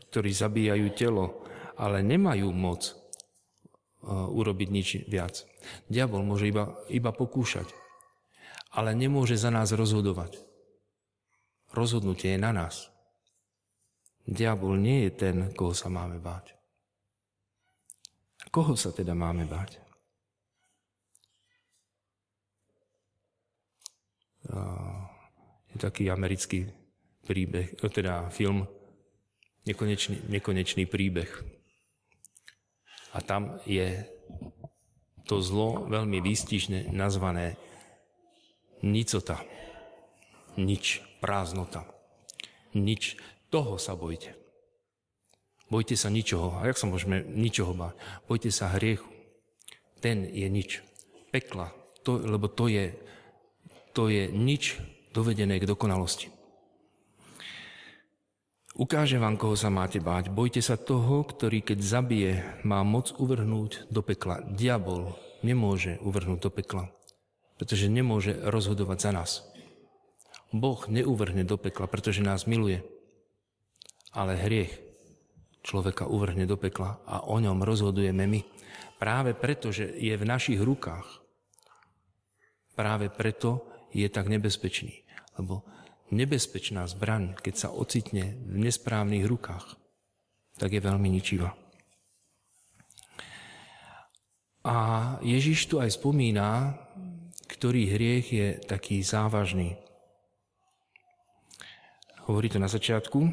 ktorí 0.09 0.33
zabíjajú 0.33 0.87
telo, 0.97 1.45
ale 1.77 2.01
nemajú 2.01 2.49
moc 2.49 2.97
urobiť 4.05 4.69
nič 4.69 4.89
viac. 5.09 5.43
Diabol 5.89 6.21
môže 6.21 6.45
iba, 6.45 6.77
iba 6.93 7.09
pokúšať, 7.09 7.65
ale 8.71 8.93
nemôže 8.93 9.33
za 9.35 9.49
nás 9.49 9.73
rozhodovať. 9.73 10.37
Rozhodnutie 11.73 12.37
je 12.37 12.39
na 12.39 12.53
nás. 12.53 12.93
Diabol 14.25 14.77
nie 14.77 15.09
je 15.09 15.11
ten, 15.11 15.35
koho 15.53 15.73
sa 15.73 15.89
máme 15.89 16.21
báť. 16.21 16.53
Koho 18.53 18.77
sa 18.77 18.93
teda 18.93 19.17
máme 19.17 19.49
báť? 19.49 19.81
Je 25.73 25.77
taký 25.81 26.07
americký 26.13 26.69
príbeh, 27.25 27.73
teda 27.81 28.29
film 28.29 28.69
Nekonečný, 29.65 30.29
nekonečný 30.29 30.85
príbeh. 30.85 31.41
A 33.15 33.23
tam 33.23 33.63
je 33.63 34.03
to 35.23 35.39
zlo 35.39 35.87
veľmi 35.87 36.19
výstižne 36.19 36.91
nazvané 36.91 37.55
nicota. 38.83 39.39
Nič, 40.59 40.99
prázdnota. 41.23 41.87
Nič. 42.75 43.15
Toho 43.47 43.79
sa 43.79 43.95
bojte. 43.95 44.35
Bojte 45.71 45.95
sa 45.95 46.11
ničoho. 46.11 46.59
A 46.59 46.67
jak 46.67 46.77
sa 46.77 46.91
môžeme 46.91 47.23
ničoho 47.23 47.71
báť? 47.71 47.95
Bojte 48.27 48.51
sa 48.51 48.75
hriechu. 48.75 49.07
Ten 50.03 50.27
je 50.27 50.45
nič. 50.51 50.83
Pekla. 51.31 51.71
To, 52.03 52.19
lebo 52.19 52.51
to 52.51 52.67
je, 52.67 52.93
to 53.95 54.11
je 54.11 54.27
nič 54.29 54.77
dovedené 55.15 55.57
k 55.57 55.65
dokonalosti. 55.65 56.34
Ukáže 58.75 59.15
vám, 59.15 59.39
koho 59.39 59.55
sa 59.55 59.71
máte 59.71 60.03
báť. 60.03 60.27
Bojte 60.27 60.59
sa 60.59 60.75
toho, 60.75 61.23
ktorý 61.23 61.63
keď 61.63 61.79
zabije, 61.79 62.33
má 62.67 62.83
moc 62.83 63.15
uvrhnúť 63.15 63.87
do 63.87 64.03
pekla. 64.03 64.43
Diabol 64.51 65.15
nemôže 65.47 65.95
uvrhnúť 66.03 66.39
do 66.43 66.51
pekla, 66.51 66.91
pretože 67.55 67.87
nemôže 67.87 68.35
rozhodovať 68.35 68.97
za 68.99 69.11
nás. 69.15 69.31
Boh 70.51 70.83
neuvrhne 70.91 71.47
do 71.47 71.55
pekla, 71.55 71.87
pretože 71.87 72.19
nás 72.19 72.51
miluje. 72.51 72.83
Ale 74.11 74.35
hriech 74.35 74.75
človeka 75.63 76.11
uvrhne 76.11 76.43
do 76.43 76.59
pekla 76.59 76.99
a 77.07 77.23
o 77.31 77.39
ňom 77.39 77.63
rozhodujeme 77.63 78.27
my. 78.27 78.43
Práve 78.99 79.39
preto, 79.39 79.71
že 79.71 79.87
je 79.87 80.19
v 80.19 80.27
našich 80.27 80.59
rukách. 80.59 81.23
Práve 82.75 83.07
preto 83.07 83.63
je 83.95 84.11
tak 84.11 84.27
nebezpečný. 84.27 85.07
Lebo 85.39 85.63
nebezpečná 86.13 86.85
zbraň, 86.85 87.33
keď 87.41 87.55
sa 87.55 87.69
ocitne 87.73 88.37
v 88.45 88.61
nesprávnych 88.61 89.25
rukách, 89.25 89.77
tak 90.57 90.77
je 90.77 90.81
veľmi 90.81 91.09
ničivá. 91.09 91.57
A 94.65 94.75
Ježiš 95.21 95.69
tu 95.69 95.77
aj 95.77 95.93
spomína, 95.93 96.73
ktorý 97.45 97.85
hriech 97.85 98.27
je 98.33 98.47
taký 98.65 99.01
závažný. 99.05 99.77
Hovorí 102.25 102.49
to 102.49 102.57
na 102.57 102.65
začiatku. 102.65 103.29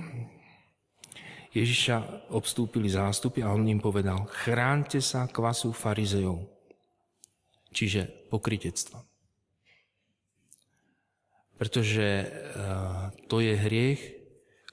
Ježiša 1.53 2.29
obstúpili 2.33 2.89
zástupy 2.89 3.45
a 3.45 3.53
on 3.53 3.65
im 3.69 3.81
povedal, 3.81 4.25
chránte 4.29 5.01
sa 5.01 5.29
kvasu 5.29 5.73
farizejov, 5.73 6.45
čiže 7.73 8.09
pokritectva 8.29 9.12
pretože 11.63 12.03
eh, 12.03 12.27
to 13.31 13.39
je 13.39 13.55
hriech, 13.55 14.03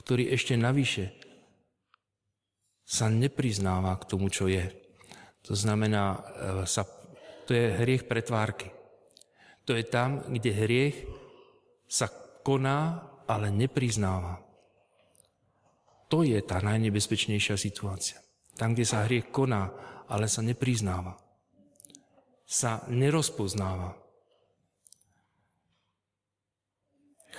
ktorý 0.02 0.34
ešte 0.34 0.58
navyše 0.58 1.14
sa 2.82 3.14
nepriznáva 3.14 3.94
k 4.02 4.10
tomu, 4.10 4.34
čo 4.34 4.50
je. 4.50 4.74
To 5.46 5.54
znamená, 5.54 6.18
eh, 6.18 6.22
sa, 6.66 6.90
to 7.46 7.54
je 7.54 7.78
hriech 7.86 8.10
pretvárky. 8.10 8.74
To 9.70 9.78
je 9.78 9.86
tam, 9.86 10.26
kde 10.34 10.50
hriech 10.50 10.98
sa 11.86 12.10
koná, 12.42 13.06
ale 13.30 13.54
nepriznáva. 13.54 14.42
To 16.10 16.26
je 16.26 16.42
tá 16.42 16.58
najnebezpečnejšia 16.58 17.54
situácia. 17.54 18.18
Tam, 18.58 18.74
kde 18.74 18.90
sa 18.90 19.06
hriech 19.06 19.30
koná, 19.30 19.70
ale 20.10 20.26
sa 20.26 20.42
nepriznáva. 20.42 21.22
Sa 22.50 22.82
nerozpoznáva. 22.90 24.09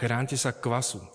Chránte 0.00 0.40
sa 0.40 0.56
kvasu. 0.56 1.04
E, 1.04 1.08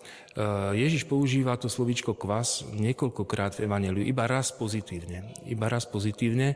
Ježiš 0.78 1.10
používa 1.10 1.58
to 1.58 1.66
slovíčko 1.66 2.14
kvas 2.14 2.62
niekoľkokrát 2.70 3.58
v 3.58 3.66
Evangeliu, 3.66 4.06
iba 4.06 4.30
raz 4.30 4.54
pozitívne. 4.54 5.34
Iba 5.50 5.74
raz 5.74 5.90
pozitívne, 5.90 6.54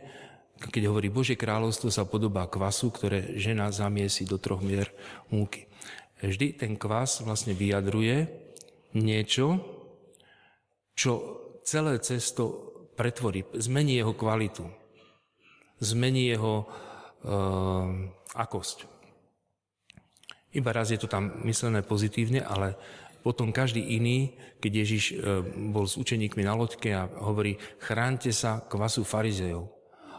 keď 0.61 0.93
hovorí 0.93 1.09
Bože 1.09 1.33
kráľovstvo 1.33 1.89
sa 1.89 2.05
podobá 2.05 2.45
kvasu, 2.45 2.93
ktoré 2.93 3.33
žena 3.41 3.73
zamiesi 3.73 4.29
do 4.29 4.37
troch 4.37 4.61
mier 4.61 4.93
múky. 5.33 5.65
Vždy 6.21 6.53
ten 6.53 6.77
kvas 6.77 7.25
vlastne 7.25 7.57
vyjadruje 7.57 8.29
niečo, 8.93 9.65
čo 10.93 11.11
celé 11.65 11.97
cesto 12.05 12.69
pretvorí, 12.93 13.41
zmení 13.57 13.97
jeho 13.97 14.13
kvalitu, 14.13 14.69
zmení 15.81 16.29
jeho 16.29 16.67
uh, 16.67 17.87
akosť. 18.35 18.98
Iba 20.49 20.73
raz 20.73 20.89
je 20.89 20.97
to 20.97 21.05
tam 21.05 21.45
myslené 21.45 21.85
pozitívne, 21.85 22.41
ale 22.41 22.73
potom 23.21 23.53
každý 23.53 23.83
iný, 23.99 24.33
keď 24.57 24.71
Ježiš 24.81 25.03
e, 25.11 25.15
bol 25.69 25.85
s 25.85 25.99
učeníkmi 25.99 26.41
na 26.41 26.57
loďke 26.57 26.89
a 26.95 27.05
hovorí, 27.05 27.59
chránte 27.77 28.33
sa 28.33 28.65
kvasu 28.65 29.05
farizejov. 29.05 29.69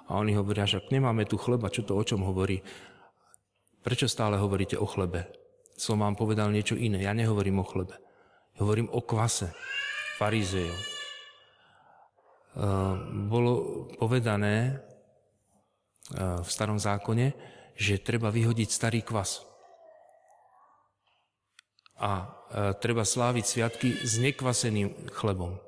A 0.06 0.20
oni 0.20 0.38
hovoria, 0.38 0.70
že 0.70 0.84
nemáme 0.94 1.26
tu 1.26 1.34
chleba, 1.34 1.72
čo 1.72 1.82
to 1.82 1.98
o 1.98 2.02
čom 2.06 2.22
hovorí? 2.22 2.62
Prečo 3.80 4.06
stále 4.06 4.38
hovoríte 4.38 4.78
o 4.78 4.86
chlebe? 4.86 5.32
Som 5.74 6.04
vám 6.04 6.14
povedal 6.14 6.52
niečo 6.52 6.76
iné. 6.76 7.02
Ja 7.02 7.16
nehovorím 7.16 7.64
o 7.64 7.66
chlebe. 7.66 7.96
Hovorím 8.60 8.92
o 8.92 9.00
kvase 9.02 9.50
farizejov. 10.20 10.78
E, 10.78 10.86
bolo 13.26 13.52
povedané 13.98 14.56
e, 14.62 14.72
v 16.38 16.46
starom 16.46 16.78
zákone, 16.78 17.34
že 17.74 17.98
treba 17.98 18.30
vyhodiť 18.30 18.68
starý 18.70 19.02
kvas 19.02 19.49
a 22.00 22.12
e, 22.24 22.26
treba 22.80 23.04
sláviť 23.04 23.44
sviatky 23.44 23.88
s 24.00 24.16
nekvaseným 24.16 25.12
chlebom. 25.12 25.60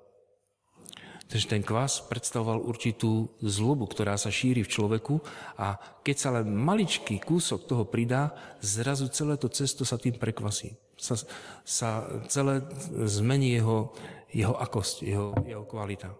Takže 1.32 1.48
ten 1.48 1.64
kvas 1.64 2.04
predstavoval 2.12 2.60
určitú 2.60 3.32
zlobu, 3.40 3.88
ktorá 3.88 4.20
sa 4.20 4.28
šíri 4.28 4.60
v 4.60 4.72
človeku 4.72 5.16
a 5.56 5.80
keď 6.04 6.16
sa 6.20 6.28
len 6.36 6.52
maličký 6.52 7.24
kúsok 7.24 7.64
toho 7.64 7.88
pridá, 7.88 8.36
zrazu 8.60 9.08
celé 9.08 9.40
to 9.40 9.48
cesto 9.48 9.88
sa 9.88 9.96
tým 9.96 10.12
prekvasí. 10.20 10.76
Sa, 11.00 11.16
sa 11.64 12.04
celé 12.28 12.60
zmení 13.08 13.56
jeho, 13.56 13.96
jeho 14.28 14.52
akosť, 14.60 15.08
jeho, 15.08 15.32
jeho 15.48 15.64
kvalita. 15.64 16.12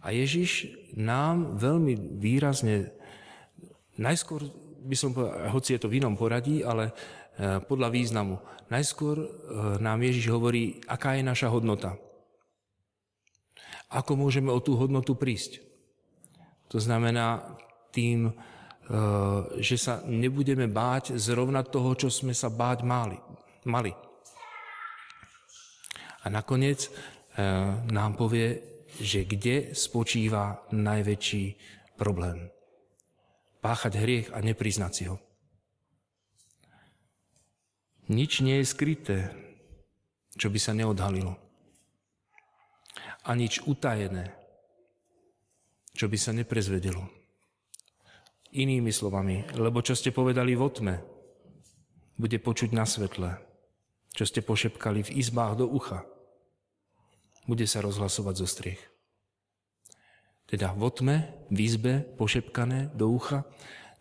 A 0.00 0.08
Ježiš 0.08 0.72
nám 0.96 1.60
veľmi 1.60 2.16
výrazne, 2.16 2.96
najskôr 4.00 4.48
by 4.84 4.96
som 4.96 5.16
povedal, 5.16 5.48
hoci 5.48 5.74
je 5.74 5.80
to 5.80 5.88
v 5.88 6.04
inom 6.04 6.14
poradí, 6.14 6.60
ale 6.60 6.92
Eh, 7.34 7.58
podľa 7.58 7.90
významu. 7.90 8.38
Najskôr 8.70 9.18
eh, 9.18 9.28
nám 9.82 9.98
Ježiš 10.06 10.30
hovorí, 10.30 10.78
aká 10.86 11.18
je 11.18 11.26
naša 11.26 11.50
hodnota. 11.50 11.98
Ako 13.90 14.14
môžeme 14.14 14.54
o 14.54 14.62
tú 14.62 14.78
hodnotu 14.78 15.18
prísť. 15.18 15.58
To 16.70 16.78
znamená 16.78 17.58
tým, 17.90 18.30
eh, 18.30 18.34
že 19.58 19.74
sa 19.82 19.98
nebudeme 20.06 20.70
báť 20.70 21.18
zrovna 21.18 21.66
toho, 21.66 21.98
čo 21.98 22.06
sme 22.06 22.30
sa 22.30 22.46
báť 22.54 22.86
mali. 22.86 23.18
mali. 23.66 23.90
A 26.24 26.30
nakoniec 26.32 26.88
nám 27.92 28.16
povie, 28.16 28.62
že 28.96 29.28
kde 29.28 29.76
spočíva 29.76 30.64
najväčší 30.72 31.44
problém. 32.00 32.53
Páchať 33.64 33.96
hriech 33.96 34.28
a 34.36 34.44
nepriznať 34.44 34.92
si 34.92 35.04
ho. 35.08 35.16
Nič 38.12 38.44
nie 38.44 38.60
je 38.60 38.68
skryté, 38.68 39.32
čo 40.36 40.52
by 40.52 40.60
sa 40.60 40.76
neodhalilo. 40.76 41.32
A 43.24 43.32
nič 43.32 43.64
utajené, 43.64 44.36
čo 45.96 46.12
by 46.12 46.18
sa 46.20 46.36
neprezvedelo. 46.36 47.08
Inými 48.52 48.92
slovami, 48.92 49.48
lebo 49.56 49.80
čo 49.80 49.96
ste 49.96 50.12
povedali 50.12 50.52
vo 50.52 50.68
tme, 50.68 51.00
bude 52.20 52.36
počuť 52.36 52.70
na 52.76 52.84
svetle. 52.84 53.40
Čo 54.12 54.28
ste 54.28 54.44
pošepkali 54.44 55.08
v 55.08 55.14
izbách 55.24 55.64
do 55.64 55.66
ucha, 55.66 56.04
bude 57.48 57.64
sa 57.64 57.80
rozhlasovať 57.80 58.34
zo 58.36 58.46
striech. 58.46 58.93
Teda 60.44 60.76
vo 60.76 60.92
tme, 60.92 61.48
v 61.48 61.58
izbe, 61.64 62.04
pošepkané 62.20 62.92
do 62.92 63.08
ucha, 63.10 63.48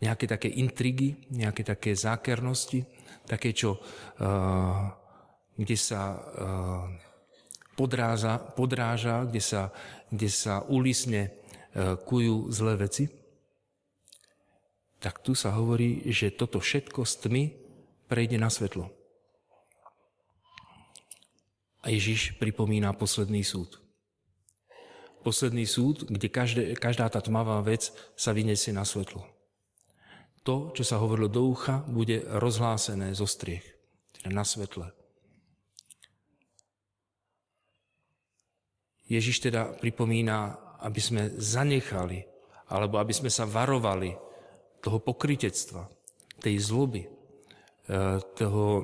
nejaké 0.03 0.27
také 0.27 0.49
intrigy, 0.51 1.15
nejaké 1.31 1.63
také 1.63 1.95
zákernosti, 1.95 2.83
také, 3.23 3.55
čo, 3.55 3.79
uh, 3.79 4.91
kde 5.55 5.77
sa 5.79 6.01
uh, 6.11 6.87
podráža, 7.79 9.23
kde, 9.23 9.39
sa, 9.39 9.71
kde 10.11 10.27
sa 10.27 10.67
ulisne 10.67 11.31
uh, 11.31 11.95
kujú 11.95 12.51
zlé 12.51 12.75
veci, 12.83 13.07
tak 15.03 15.19
tu 15.19 15.35
sa 15.35 15.51
hovorí, 15.55 16.03
že 16.07 16.31
toto 16.31 16.63
všetko 16.63 17.03
z 17.03 17.13
tmy 17.27 17.43
prejde 18.07 18.39
na 18.39 18.47
svetlo. 18.47 18.87
A 21.83 21.91
Ježiš 21.91 22.39
pripomína 22.39 22.95
posledný 22.95 23.43
súd. 23.43 23.82
Posledný 25.23 25.63
súd, 25.63 26.03
kde 26.11 26.27
každé, 26.27 26.63
každá 26.75 27.07
tá 27.07 27.23
tmavá 27.23 27.63
vec 27.63 27.95
sa 28.19 28.35
vyniesie 28.35 28.75
na 28.75 28.83
svetlo. 28.83 29.23
To, 30.43 30.75
čo 30.75 30.83
sa 30.83 30.99
hovorilo 30.99 31.31
do 31.31 31.47
ucha, 31.47 31.79
bude 31.87 32.19
rozhlásené 32.27 33.15
zo 33.15 33.23
striech, 33.23 33.63
teda 34.19 34.29
na 34.35 34.43
svetle. 34.43 34.91
Ježiš 39.07 39.47
teda 39.47 39.71
pripomína, 39.79 40.59
aby 40.83 40.99
sme 40.99 41.31
zanechali, 41.39 42.27
alebo 42.67 42.99
aby 42.99 43.15
sme 43.15 43.31
sa 43.31 43.47
varovali 43.47 44.11
toho 44.83 44.99
pokritectva, 44.99 45.87
tej 46.43 46.59
zloby, 46.59 47.07
eh, 47.87 48.19
toho, 48.35 48.83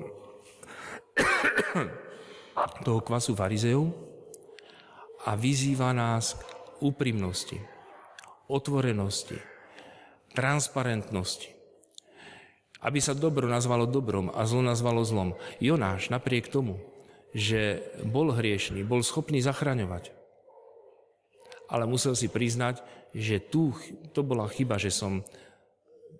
toho 2.88 3.00
kvasu 3.04 3.36
farizeov 3.36 4.09
a 5.30 5.38
vyzýva 5.38 5.94
nás 5.94 6.34
k 6.34 6.42
úprimnosti, 6.82 7.62
otvorenosti, 8.50 9.38
transparentnosti. 10.34 11.54
Aby 12.82 12.98
sa 12.98 13.14
dobro 13.14 13.46
nazvalo 13.46 13.86
dobrom 13.86 14.34
a 14.34 14.48
zlo 14.50 14.66
nazvalo 14.66 15.06
zlom. 15.06 15.38
Jonáš 15.62 16.10
napriek 16.10 16.50
tomu, 16.50 16.82
že 17.36 17.86
bol 18.02 18.34
hriešný, 18.34 18.82
bol 18.82 19.06
schopný 19.06 19.38
zachraňovať, 19.44 20.10
ale 21.70 21.86
musel 21.86 22.18
si 22.18 22.26
priznať, 22.26 22.82
že 23.14 23.38
tu 23.38 23.78
to 24.18 24.26
bola 24.26 24.50
chyba, 24.50 24.82
že 24.82 24.90
som 24.90 25.22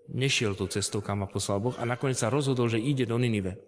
nešiel 0.06 0.54
tú 0.54 0.70
cestou, 0.70 1.02
kam 1.02 1.24
ma 1.24 1.26
poslal 1.26 1.58
Boh 1.58 1.74
a 1.74 1.82
nakoniec 1.82 2.18
sa 2.18 2.30
rozhodol, 2.30 2.70
že 2.70 2.78
ide 2.78 3.10
do 3.10 3.18
Ninive. 3.18 3.58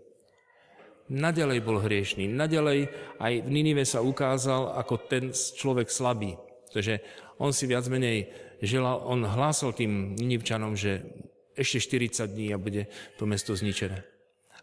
Naďalej 1.12 1.60
bol 1.60 1.76
hriešný, 1.76 2.24
naďalej 2.24 2.88
aj 3.20 3.32
v 3.44 3.48
Ninive 3.52 3.84
sa 3.84 4.00
ukázal 4.00 4.72
ako 4.80 4.94
ten 5.12 5.28
človek 5.36 5.92
slabý. 5.92 6.40
Takže 6.72 7.04
on 7.36 7.52
si 7.52 7.68
viac 7.68 7.84
menej 7.92 8.32
želal, 8.64 9.04
on 9.04 9.20
hlásal 9.20 9.76
tým 9.76 10.16
Ninivčanom, 10.16 10.72
že 10.72 11.04
ešte 11.52 12.00
40 12.00 12.32
dní 12.32 12.56
a 12.56 12.56
bude 12.56 12.88
to 13.20 13.28
mesto 13.28 13.52
zničené. 13.52 14.00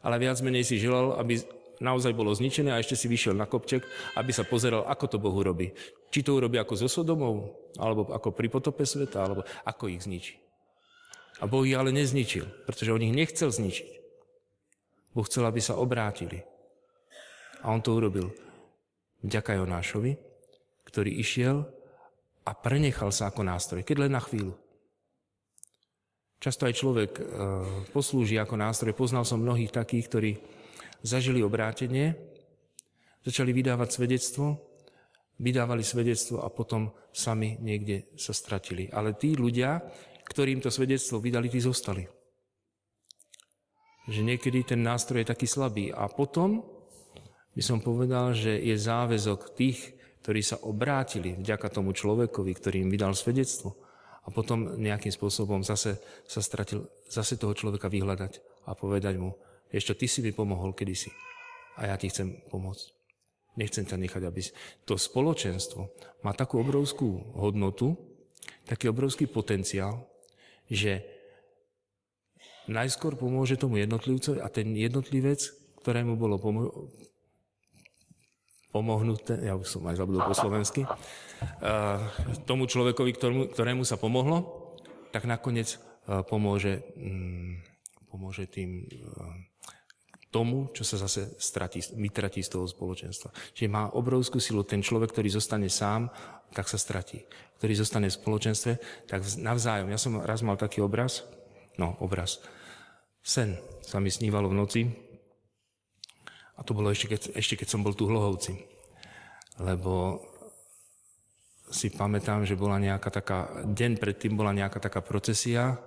Ale 0.01 0.17
viac 0.17 0.41
menej 0.41 0.65
si 0.65 0.81
želal, 0.81 1.21
aby 1.21 1.37
naozaj 1.77 2.17
bolo 2.17 2.33
zničené 2.33 2.73
a 2.73 2.81
ešte 2.81 2.97
si 2.97 3.05
vyšiel 3.05 3.37
na 3.37 3.45
kopček, 3.45 3.85
aby 4.17 4.33
sa 4.33 4.41
pozeral, 4.41 4.89
ako 4.89 5.05
to 5.05 5.17
Boh 5.21 5.35
urobí. 5.37 5.69
Či 6.09 6.25
to 6.25 6.33
urobí 6.33 6.57
ako 6.57 6.73
so 6.73 6.89
Sodomou, 6.89 7.61
alebo 7.77 8.09
ako 8.09 8.33
pri 8.33 8.49
potope 8.49 8.89
sveta, 8.89 9.21
alebo 9.21 9.45
ako 9.69 9.85
ich 9.85 10.01
zničí. 10.01 10.33
A 11.39 11.47
Boh 11.47 11.61
ich 11.61 11.77
ale 11.77 11.93
nezničil, 11.93 12.65
pretože 12.65 12.89
on 12.89 13.05
ich 13.05 13.13
nechcel 13.13 13.53
zničiť. 13.53 13.98
Boh 15.19 15.27
chcel, 15.27 15.43
aby 15.43 15.59
sa 15.59 15.75
obrátili. 15.75 16.39
A 17.59 17.75
on 17.75 17.83
to 17.83 17.91
urobil. 17.91 18.31
Vďaka 19.19 19.59
Jonášovi, 19.59 20.15
ktorý 20.87 21.11
išiel 21.19 21.67
a 22.47 22.55
prenechal 22.55 23.11
sa 23.11 23.27
ako 23.27 23.43
nástroj, 23.43 23.83
keď 23.83 24.07
len 24.07 24.15
na 24.15 24.23
chvíľu. 24.23 24.55
Často 26.39 26.63
aj 26.63 26.79
človek 26.79 27.11
e, 27.19 27.23
poslúži 27.91 28.39
ako 28.39 28.55
nástroj. 28.55 28.95
Poznal 28.95 29.27
som 29.27 29.43
mnohých 29.43 29.75
takých, 29.75 30.07
ktorí 30.07 30.31
zažili 31.03 31.43
obrátenie, 31.43 32.15
začali 33.19 33.51
vydávať 33.51 33.91
svedectvo, 33.91 34.55
vydávali 35.35 35.83
svedectvo 35.83 36.39
a 36.39 36.47
potom 36.47 36.95
sami 37.11 37.59
niekde 37.59 38.15
sa 38.15 38.31
stratili. 38.31 38.87
Ale 38.87 39.19
tí 39.19 39.35
ľudia, 39.35 39.83
ktorým 40.31 40.63
to 40.63 40.71
svedectvo 40.71 41.19
vydali, 41.19 41.51
tí 41.51 41.59
zostali. 41.59 42.07
Že 44.07 44.21
niekedy 44.23 44.63
ten 44.63 44.85
nástroj 44.85 45.25
je 45.25 45.31
taký 45.33 45.47
slabý. 45.49 45.91
A 45.91 46.07
potom 46.07 46.63
by 47.55 47.61
som 47.65 47.83
povedal, 47.83 48.31
že 48.31 48.55
je 48.55 48.75
záväzok 48.77 49.57
tých, 49.57 49.99
ktorí 50.23 50.39
sa 50.45 50.61
obrátili 50.61 51.35
vďaka 51.35 51.67
tomu 51.73 51.91
človekovi, 51.91 52.51
ktorý 52.53 52.85
im 52.85 52.93
vydal 52.93 53.17
svedectvo 53.17 53.75
a 54.23 54.27
potom 54.29 54.77
nejakým 54.77 55.09
spôsobom 55.09 55.65
zase 55.65 55.97
sa 56.29 56.43
stratil, 56.43 56.85
zase 57.09 57.39
toho 57.39 57.57
človeka 57.57 57.89
vyhľadať 57.89 58.63
a 58.69 58.77
povedať 58.77 59.17
mu, 59.17 59.33
ešte 59.73 59.97
ty 59.97 60.05
si 60.05 60.21
mi 60.21 60.29
pomohol 60.29 60.77
kedysi 60.77 61.09
a 61.81 61.89
ja 61.89 61.95
ti 61.97 62.13
chcem 62.13 62.45
pomôcť. 62.51 62.93
Nechcem 63.57 63.83
ťa 63.89 63.97
nechať, 63.97 64.21
aby. 64.23 64.39
To 64.85 64.95
spoločenstvo 64.95 65.81
má 66.21 66.31
takú 66.37 66.61
obrovskú 66.61 67.33
hodnotu, 67.33 67.97
taký 68.69 68.93
obrovský 68.93 69.25
potenciál, 69.25 70.05
že 70.69 71.01
najskôr 72.69 73.17
pomôže 73.17 73.57
tomu 73.57 73.81
jednotlivcovi 73.81 74.39
a 74.39 74.47
ten 74.53 74.71
jednotlivec, 74.77 75.41
ktorému 75.81 76.15
bolo 76.15 76.37
pomo- 76.37 76.93
pomohnuté, 78.69 79.41
ja 79.41 79.57
už 79.57 79.65
som 79.65 79.83
aj 79.89 79.97
zabudol 79.97 80.29
po 80.29 80.37
slovensky, 80.37 80.85
tomu 82.45 82.69
človekovi, 82.69 83.11
ktorému, 83.17 83.43
ktorému 83.49 83.81
sa 83.81 83.97
pomohlo, 83.97 84.69
tak 85.09 85.25
nakoniec 85.25 85.81
pomôže, 86.29 86.85
mm, 86.93 87.65
pomôže 88.13 88.45
tým 88.45 88.85
tomu, 90.29 90.69
čo 90.77 90.85
sa 90.85 91.01
zase 91.01 91.33
stratí, 91.41 91.81
vytratí 91.97 92.45
z 92.45 92.53
toho 92.53 92.69
spoločenstva. 92.69 93.33
Čiže 93.57 93.69
má 93.73 93.89
obrovskú 93.89 94.37
silu 94.37 94.61
ten 94.61 94.85
človek, 94.85 95.09
ktorý 95.09 95.29
zostane 95.33 95.65
sám, 95.73 96.13
tak 96.53 96.69
sa 96.69 96.77
stratí. 96.77 97.25
Ktorý 97.57 97.73
zostane 97.73 98.13
v 98.13 98.17
spoločenstve, 98.21 98.71
tak 99.09 99.25
navzájom. 99.25 99.89
Ja 99.89 99.97
som 99.97 100.21
raz 100.21 100.45
mal 100.45 100.57
taký 100.57 100.85
obraz, 100.85 101.25
no 101.81 101.97
obraz, 101.97 102.45
sen 103.29 103.53
sa 103.85 104.01
mi 104.01 104.09
snívalo 104.09 104.49
v 104.49 104.57
noci, 104.57 104.81
a 106.57 106.65
to 106.65 106.73
bolo 106.73 106.89
ešte 106.89 107.13
keď, 107.13 107.21
ešte 107.37 107.55
keď 107.55 107.67
som 107.69 107.85
bol 107.85 107.95
tu 107.95 108.09
hlohovci. 108.09 108.57
Lebo 109.63 110.19
si 111.69 111.93
pamätám, 111.93 112.43
že 112.43 112.59
bola 112.59 112.81
nejaká 112.81 113.13
taká, 113.13 113.63
deň 113.63 114.01
predtým 114.01 114.33
bola 114.33 114.51
nejaká 114.51 114.81
taká 114.81 114.99
procesia, 114.99 115.77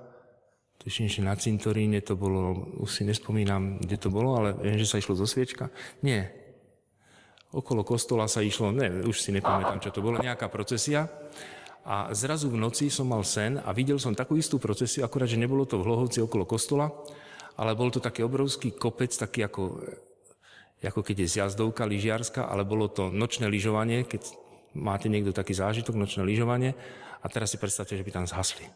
tuším, 0.81 1.11
že 1.13 1.21
na 1.21 1.37
cintoríne 1.37 2.01
to 2.01 2.17
bolo, 2.17 2.73
už 2.81 2.89
si 2.89 3.03
nespomínam, 3.05 3.83
kde 3.83 3.97
to 3.99 4.09
bolo, 4.09 4.39
ale 4.39 4.57
viem, 4.63 4.81
že 4.81 4.89
sa 4.89 4.97
išlo 5.03 5.19
zo 5.19 5.27
sviečka. 5.29 5.69
Nie. 6.01 6.31
Okolo 7.53 7.85
kostola 7.85 8.25
sa 8.31 8.41
išlo, 8.41 8.73
ne, 8.73 9.05
už 9.05 9.19
si 9.21 9.29
nepamätám, 9.35 9.83
čo 9.83 9.93
to 9.93 10.01
bolo, 10.01 10.23
nejaká 10.23 10.49
procesia. 10.49 11.11
A 11.83 12.15
zrazu 12.15 12.49
v 12.49 12.57
noci 12.57 12.89
som 12.89 13.11
mal 13.11 13.27
sen 13.27 13.59
a 13.59 13.75
videl 13.75 13.99
som 13.99 14.15
takú 14.15 14.39
istú 14.39 14.57
procesiu, 14.57 15.05
akurát, 15.05 15.29
že 15.29 15.37
nebolo 15.37 15.67
to 15.67 15.83
v 15.83 15.85
Hlohovci 15.85 16.23
okolo 16.23 16.47
kostola, 16.47 16.89
ale 17.57 17.77
bol 17.77 17.93
to 17.93 18.01
taký 18.01 18.25
obrovský 18.25 18.73
kopec, 18.75 19.13
taký 19.13 19.45
ako, 19.45 19.83
ako 20.81 21.01
keď 21.01 21.17
je 21.25 21.33
zjazdovka 21.39 21.85
lyžiarska, 21.85 22.49
ale 22.49 22.65
bolo 22.65 22.89
to 22.89 23.13
nočné 23.13 23.49
lyžovanie, 23.49 24.05
keď 24.09 24.33
máte 24.77 25.09
niekto 25.13 25.37
taký 25.37 25.53
zážitok, 25.53 25.97
nočné 25.97 26.25
lyžovanie. 26.25 26.73
A 27.23 27.31
teraz 27.31 27.55
si 27.55 27.61
predstavte, 27.61 27.95
že 27.95 28.03
by 28.03 28.11
tam 28.11 28.27
zhasli. 28.27 28.67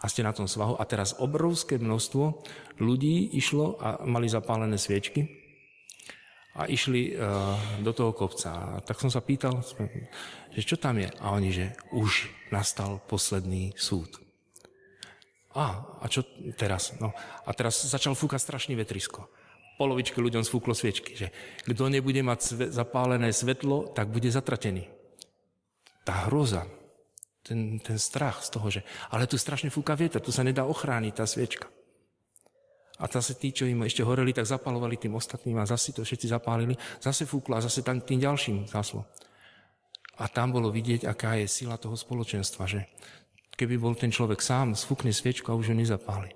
A 0.00 0.04
ste 0.08 0.24
na 0.24 0.32
tom 0.32 0.48
svahu 0.48 0.80
a 0.80 0.84
teraz 0.88 1.16
obrovské 1.20 1.76
množstvo 1.76 2.40
ľudí 2.80 3.36
išlo 3.36 3.76
a 3.76 4.00
mali 4.08 4.32
zapálené 4.32 4.80
sviečky 4.80 5.28
a 6.56 6.66
išli 6.66 7.14
uh, 7.14 7.54
do 7.84 7.92
toho 7.92 8.16
kopca. 8.16 8.48
A 8.50 8.64
tak 8.82 8.98
som 8.98 9.12
sa 9.12 9.22
pýtal, 9.22 9.60
že 10.50 10.62
čo 10.64 10.80
tam 10.80 10.98
je? 10.98 11.08
A 11.20 11.36
oni, 11.36 11.52
že 11.52 11.66
už 11.94 12.32
nastal 12.50 12.98
posledný 13.06 13.76
súd. 13.76 14.29
A, 15.58 15.82
a 15.98 16.06
čo 16.06 16.22
teraz? 16.54 16.94
No, 17.02 17.10
a 17.46 17.50
teraz 17.50 17.82
začal 17.82 18.14
fúkať 18.14 18.38
strašný 18.38 18.78
vetrisko. 18.78 19.26
Polovičke 19.74 20.22
ľuďom 20.22 20.46
sfúklo 20.46 20.76
sviečky, 20.76 21.16
že 21.16 21.32
kto 21.66 21.90
nebude 21.90 22.20
mať 22.22 22.38
sve, 22.38 22.64
zapálené 22.70 23.32
svetlo, 23.34 23.90
tak 23.90 24.12
bude 24.12 24.30
zatratený. 24.30 24.86
Tá 26.06 26.28
hroza, 26.28 26.68
ten, 27.42 27.80
ten 27.82 27.98
strach 27.98 28.44
z 28.46 28.48
toho, 28.52 28.66
že 28.70 28.80
ale 29.10 29.26
tu 29.26 29.40
strašne 29.40 29.72
fúka 29.72 29.96
vietor, 29.98 30.22
tu 30.22 30.30
sa 30.30 30.46
nedá 30.46 30.68
ochrániť 30.68 31.14
tá 31.16 31.24
sviečka. 31.26 31.66
A 33.00 33.08
zase 33.08 33.32
tí, 33.40 33.48
čo 33.48 33.64
im 33.64 33.80
ešte 33.80 34.04
horeli, 34.04 34.36
tak 34.36 34.44
zapalovali 34.44 35.00
tým 35.00 35.16
ostatným 35.16 35.56
a 35.56 35.64
zase 35.64 35.96
to 35.96 36.04
všetci 36.04 36.28
zapálili, 36.28 36.76
zase 37.00 37.24
fúklo 37.24 37.56
a 37.56 37.64
zase 37.64 37.80
tam 37.80 38.04
tým 38.04 38.20
ďalším 38.20 38.68
zaslo. 38.68 39.08
A 40.20 40.28
tam 40.28 40.52
bolo 40.52 40.68
vidieť, 40.68 41.08
aká 41.08 41.40
je 41.40 41.48
sila 41.48 41.80
toho 41.80 41.96
spoločenstva, 41.96 42.68
že 42.68 42.84
keby 43.60 43.76
bol 43.76 43.92
ten 43.92 44.08
človek 44.08 44.40
sám, 44.40 44.72
sfúkne 44.72 45.12
sviečku 45.12 45.52
a 45.52 45.58
už 45.60 45.68
ju 45.68 45.76
nezapáli. 45.76 46.32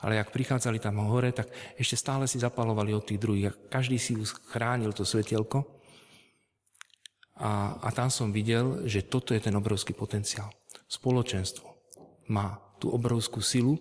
Ale 0.00 0.16
ak 0.16 0.32
prichádzali 0.32 0.80
tam 0.80 1.04
hore, 1.04 1.28
tak 1.36 1.52
ešte 1.76 2.00
stále 2.00 2.24
si 2.24 2.40
zapalovali 2.40 2.96
od 2.96 3.04
tých 3.04 3.20
druhých 3.20 3.52
a 3.52 3.58
každý 3.68 4.00
si 4.00 4.16
chránil 4.48 4.96
to 4.96 5.04
svetielko 5.04 5.68
a, 7.36 7.76
a 7.84 7.88
tam 7.92 8.08
som 8.08 8.32
videl, 8.32 8.88
že 8.88 9.04
toto 9.04 9.36
je 9.36 9.42
ten 9.44 9.52
obrovský 9.52 9.92
potenciál. 9.92 10.48
Spoločenstvo 10.88 11.68
má 12.32 12.56
tú 12.80 12.94
obrovskú 12.94 13.44
silu 13.44 13.76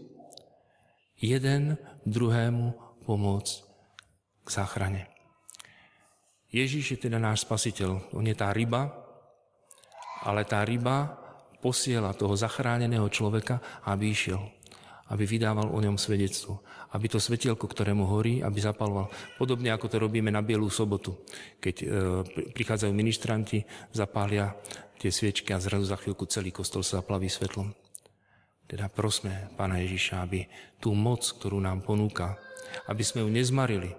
jeden 1.21 1.79
druhému 2.03 2.99
pomôcť 3.05 3.53
k 4.43 4.49
záchrane. 4.51 5.07
Ježíš 6.51 6.97
je 6.97 6.99
teda 7.07 7.21
náš 7.21 7.45
spasiteľ. 7.45 8.11
On 8.17 8.25
je 8.25 8.35
tá 8.35 8.49
ryba, 8.51 8.89
ale 10.25 10.43
tá 10.43 10.65
ryba 10.65 11.26
posiela 11.61 12.13
toho 12.13 12.37
zachráneného 12.37 13.07
človeka, 13.09 13.61
aby 13.85 14.13
išiel. 14.13 14.41
aby 15.07 15.23
vydával 15.23 15.71
o 15.71 15.79
ňom 15.79 15.95
svedectvo. 15.95 16.59
Aby 16.91 17.07
to 17.07 17.15
svetielko, 17.15 17.63
ktorému 17.63 18.03
horí, 18.11 18.43
aby 18.43 18.59
zapaloval. 18.59 19.07
Podobne 19.39 19.71
ako 19.71 19.87
to 19.87 20.03
robíme 20.03 20.27
na 20.27 20.43
Bielú 20.43 20.67
sobotu. 20.67 21.23
Keď 21.63 21.75
e, 21.79 21.85
prichádzajú 22.51 22.91
ministranti, 22.91 23.63
zapália 23.95 24.51
tie 24.99 25.07
sviečky 25.07 25.55
a 25.55 25.63
zrazu 25.63 25.87
za 25.87 25.95
chvíľku 25.95 26.27
celý 26.27 26.51
kostol 26.51 26.83
sa 26.83 26.99
zaplaví 26.99 27.31
svetlom. 27.31 27.71
Teda 28.67 28.91
prosme 28.91 29.47
Pána 29.55 29.79
Ježiša, 29.79 30.27
aby 30.27 30.43
tú 30.83 30.91
moc, 30.91 31.23
ktorú 31.23 31.55
nám 31.63 31.87
ponúka, 31.87 32.35
aby 32.91 32.99
sme 32.99 33.23
ju 33.23 33.31
nezmarili, 33.31 33.95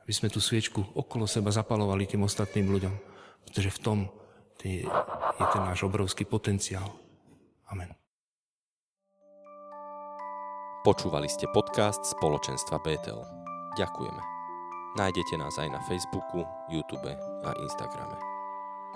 aby 0.00 0.12
sme 0.16 0.32
tú 0.32 0.40
sviečku 0.40 0.80
okolo 0.96 1.28
seba 1.28 1.52
zapalovali 1.52 2.08
tým 2.08 2.24
ostatným 2.24 2.72
ľuďom, 2.72 2.94
pretože 3.44 3.68
v 3.68 3.82
tom 3.84 3.98
je 4.66 4.82
ten 5.54 5.62
náš 5.62 5.86
obrovský 5.86 6.26
potenciál. 6.26 6.90
Amen. 7.70 7.94
Počúvali 10.82 11.28
ste 11.28 11.44
podcast 11.52 12.00
spoločenstva 12.02 12.80
Betel. 12.80 13.20
Ďakujeme. 13.76 14.22
Nájdete 14.96 15.34
nás 15.36 15.54
aj 15.60 15.68
na 15.68 15.80
Facebooku, 15.84 16.42
YouTube 16.72 17.12
a 17.44 17.50
Instagrame. 17.60 18.18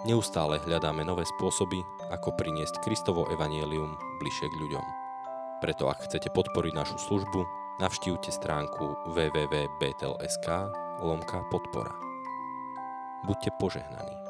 Neustále 0.02 0.58
hľadáme 0.58 1.06
nové 1.06 1.22
spôsoby, 1.22 1.78
ako 2.10 2.34
priniesť 2.34 2.82
Kristovo 2.82 3.28
evanielium 3.30 3.94
bližšie 4.18 4.48
k 4.50 4.58
ľuďom. 4.66 4.86
Preto 5.62 5.86
ak 5.86 6.10
chcete 6.10 6.32
podporiť 6.34 6.74
našu 6.74 6.98
službu, 6.98 7.46
navštívte 7.78 8.34
stránku 8.34 9.14
www.betel.sk 9.14 10.48
lomka 11.06 11.38
podpora. 11.54 11.94
Buďte 13.22 13.54
požehnaní. 13.62 14.21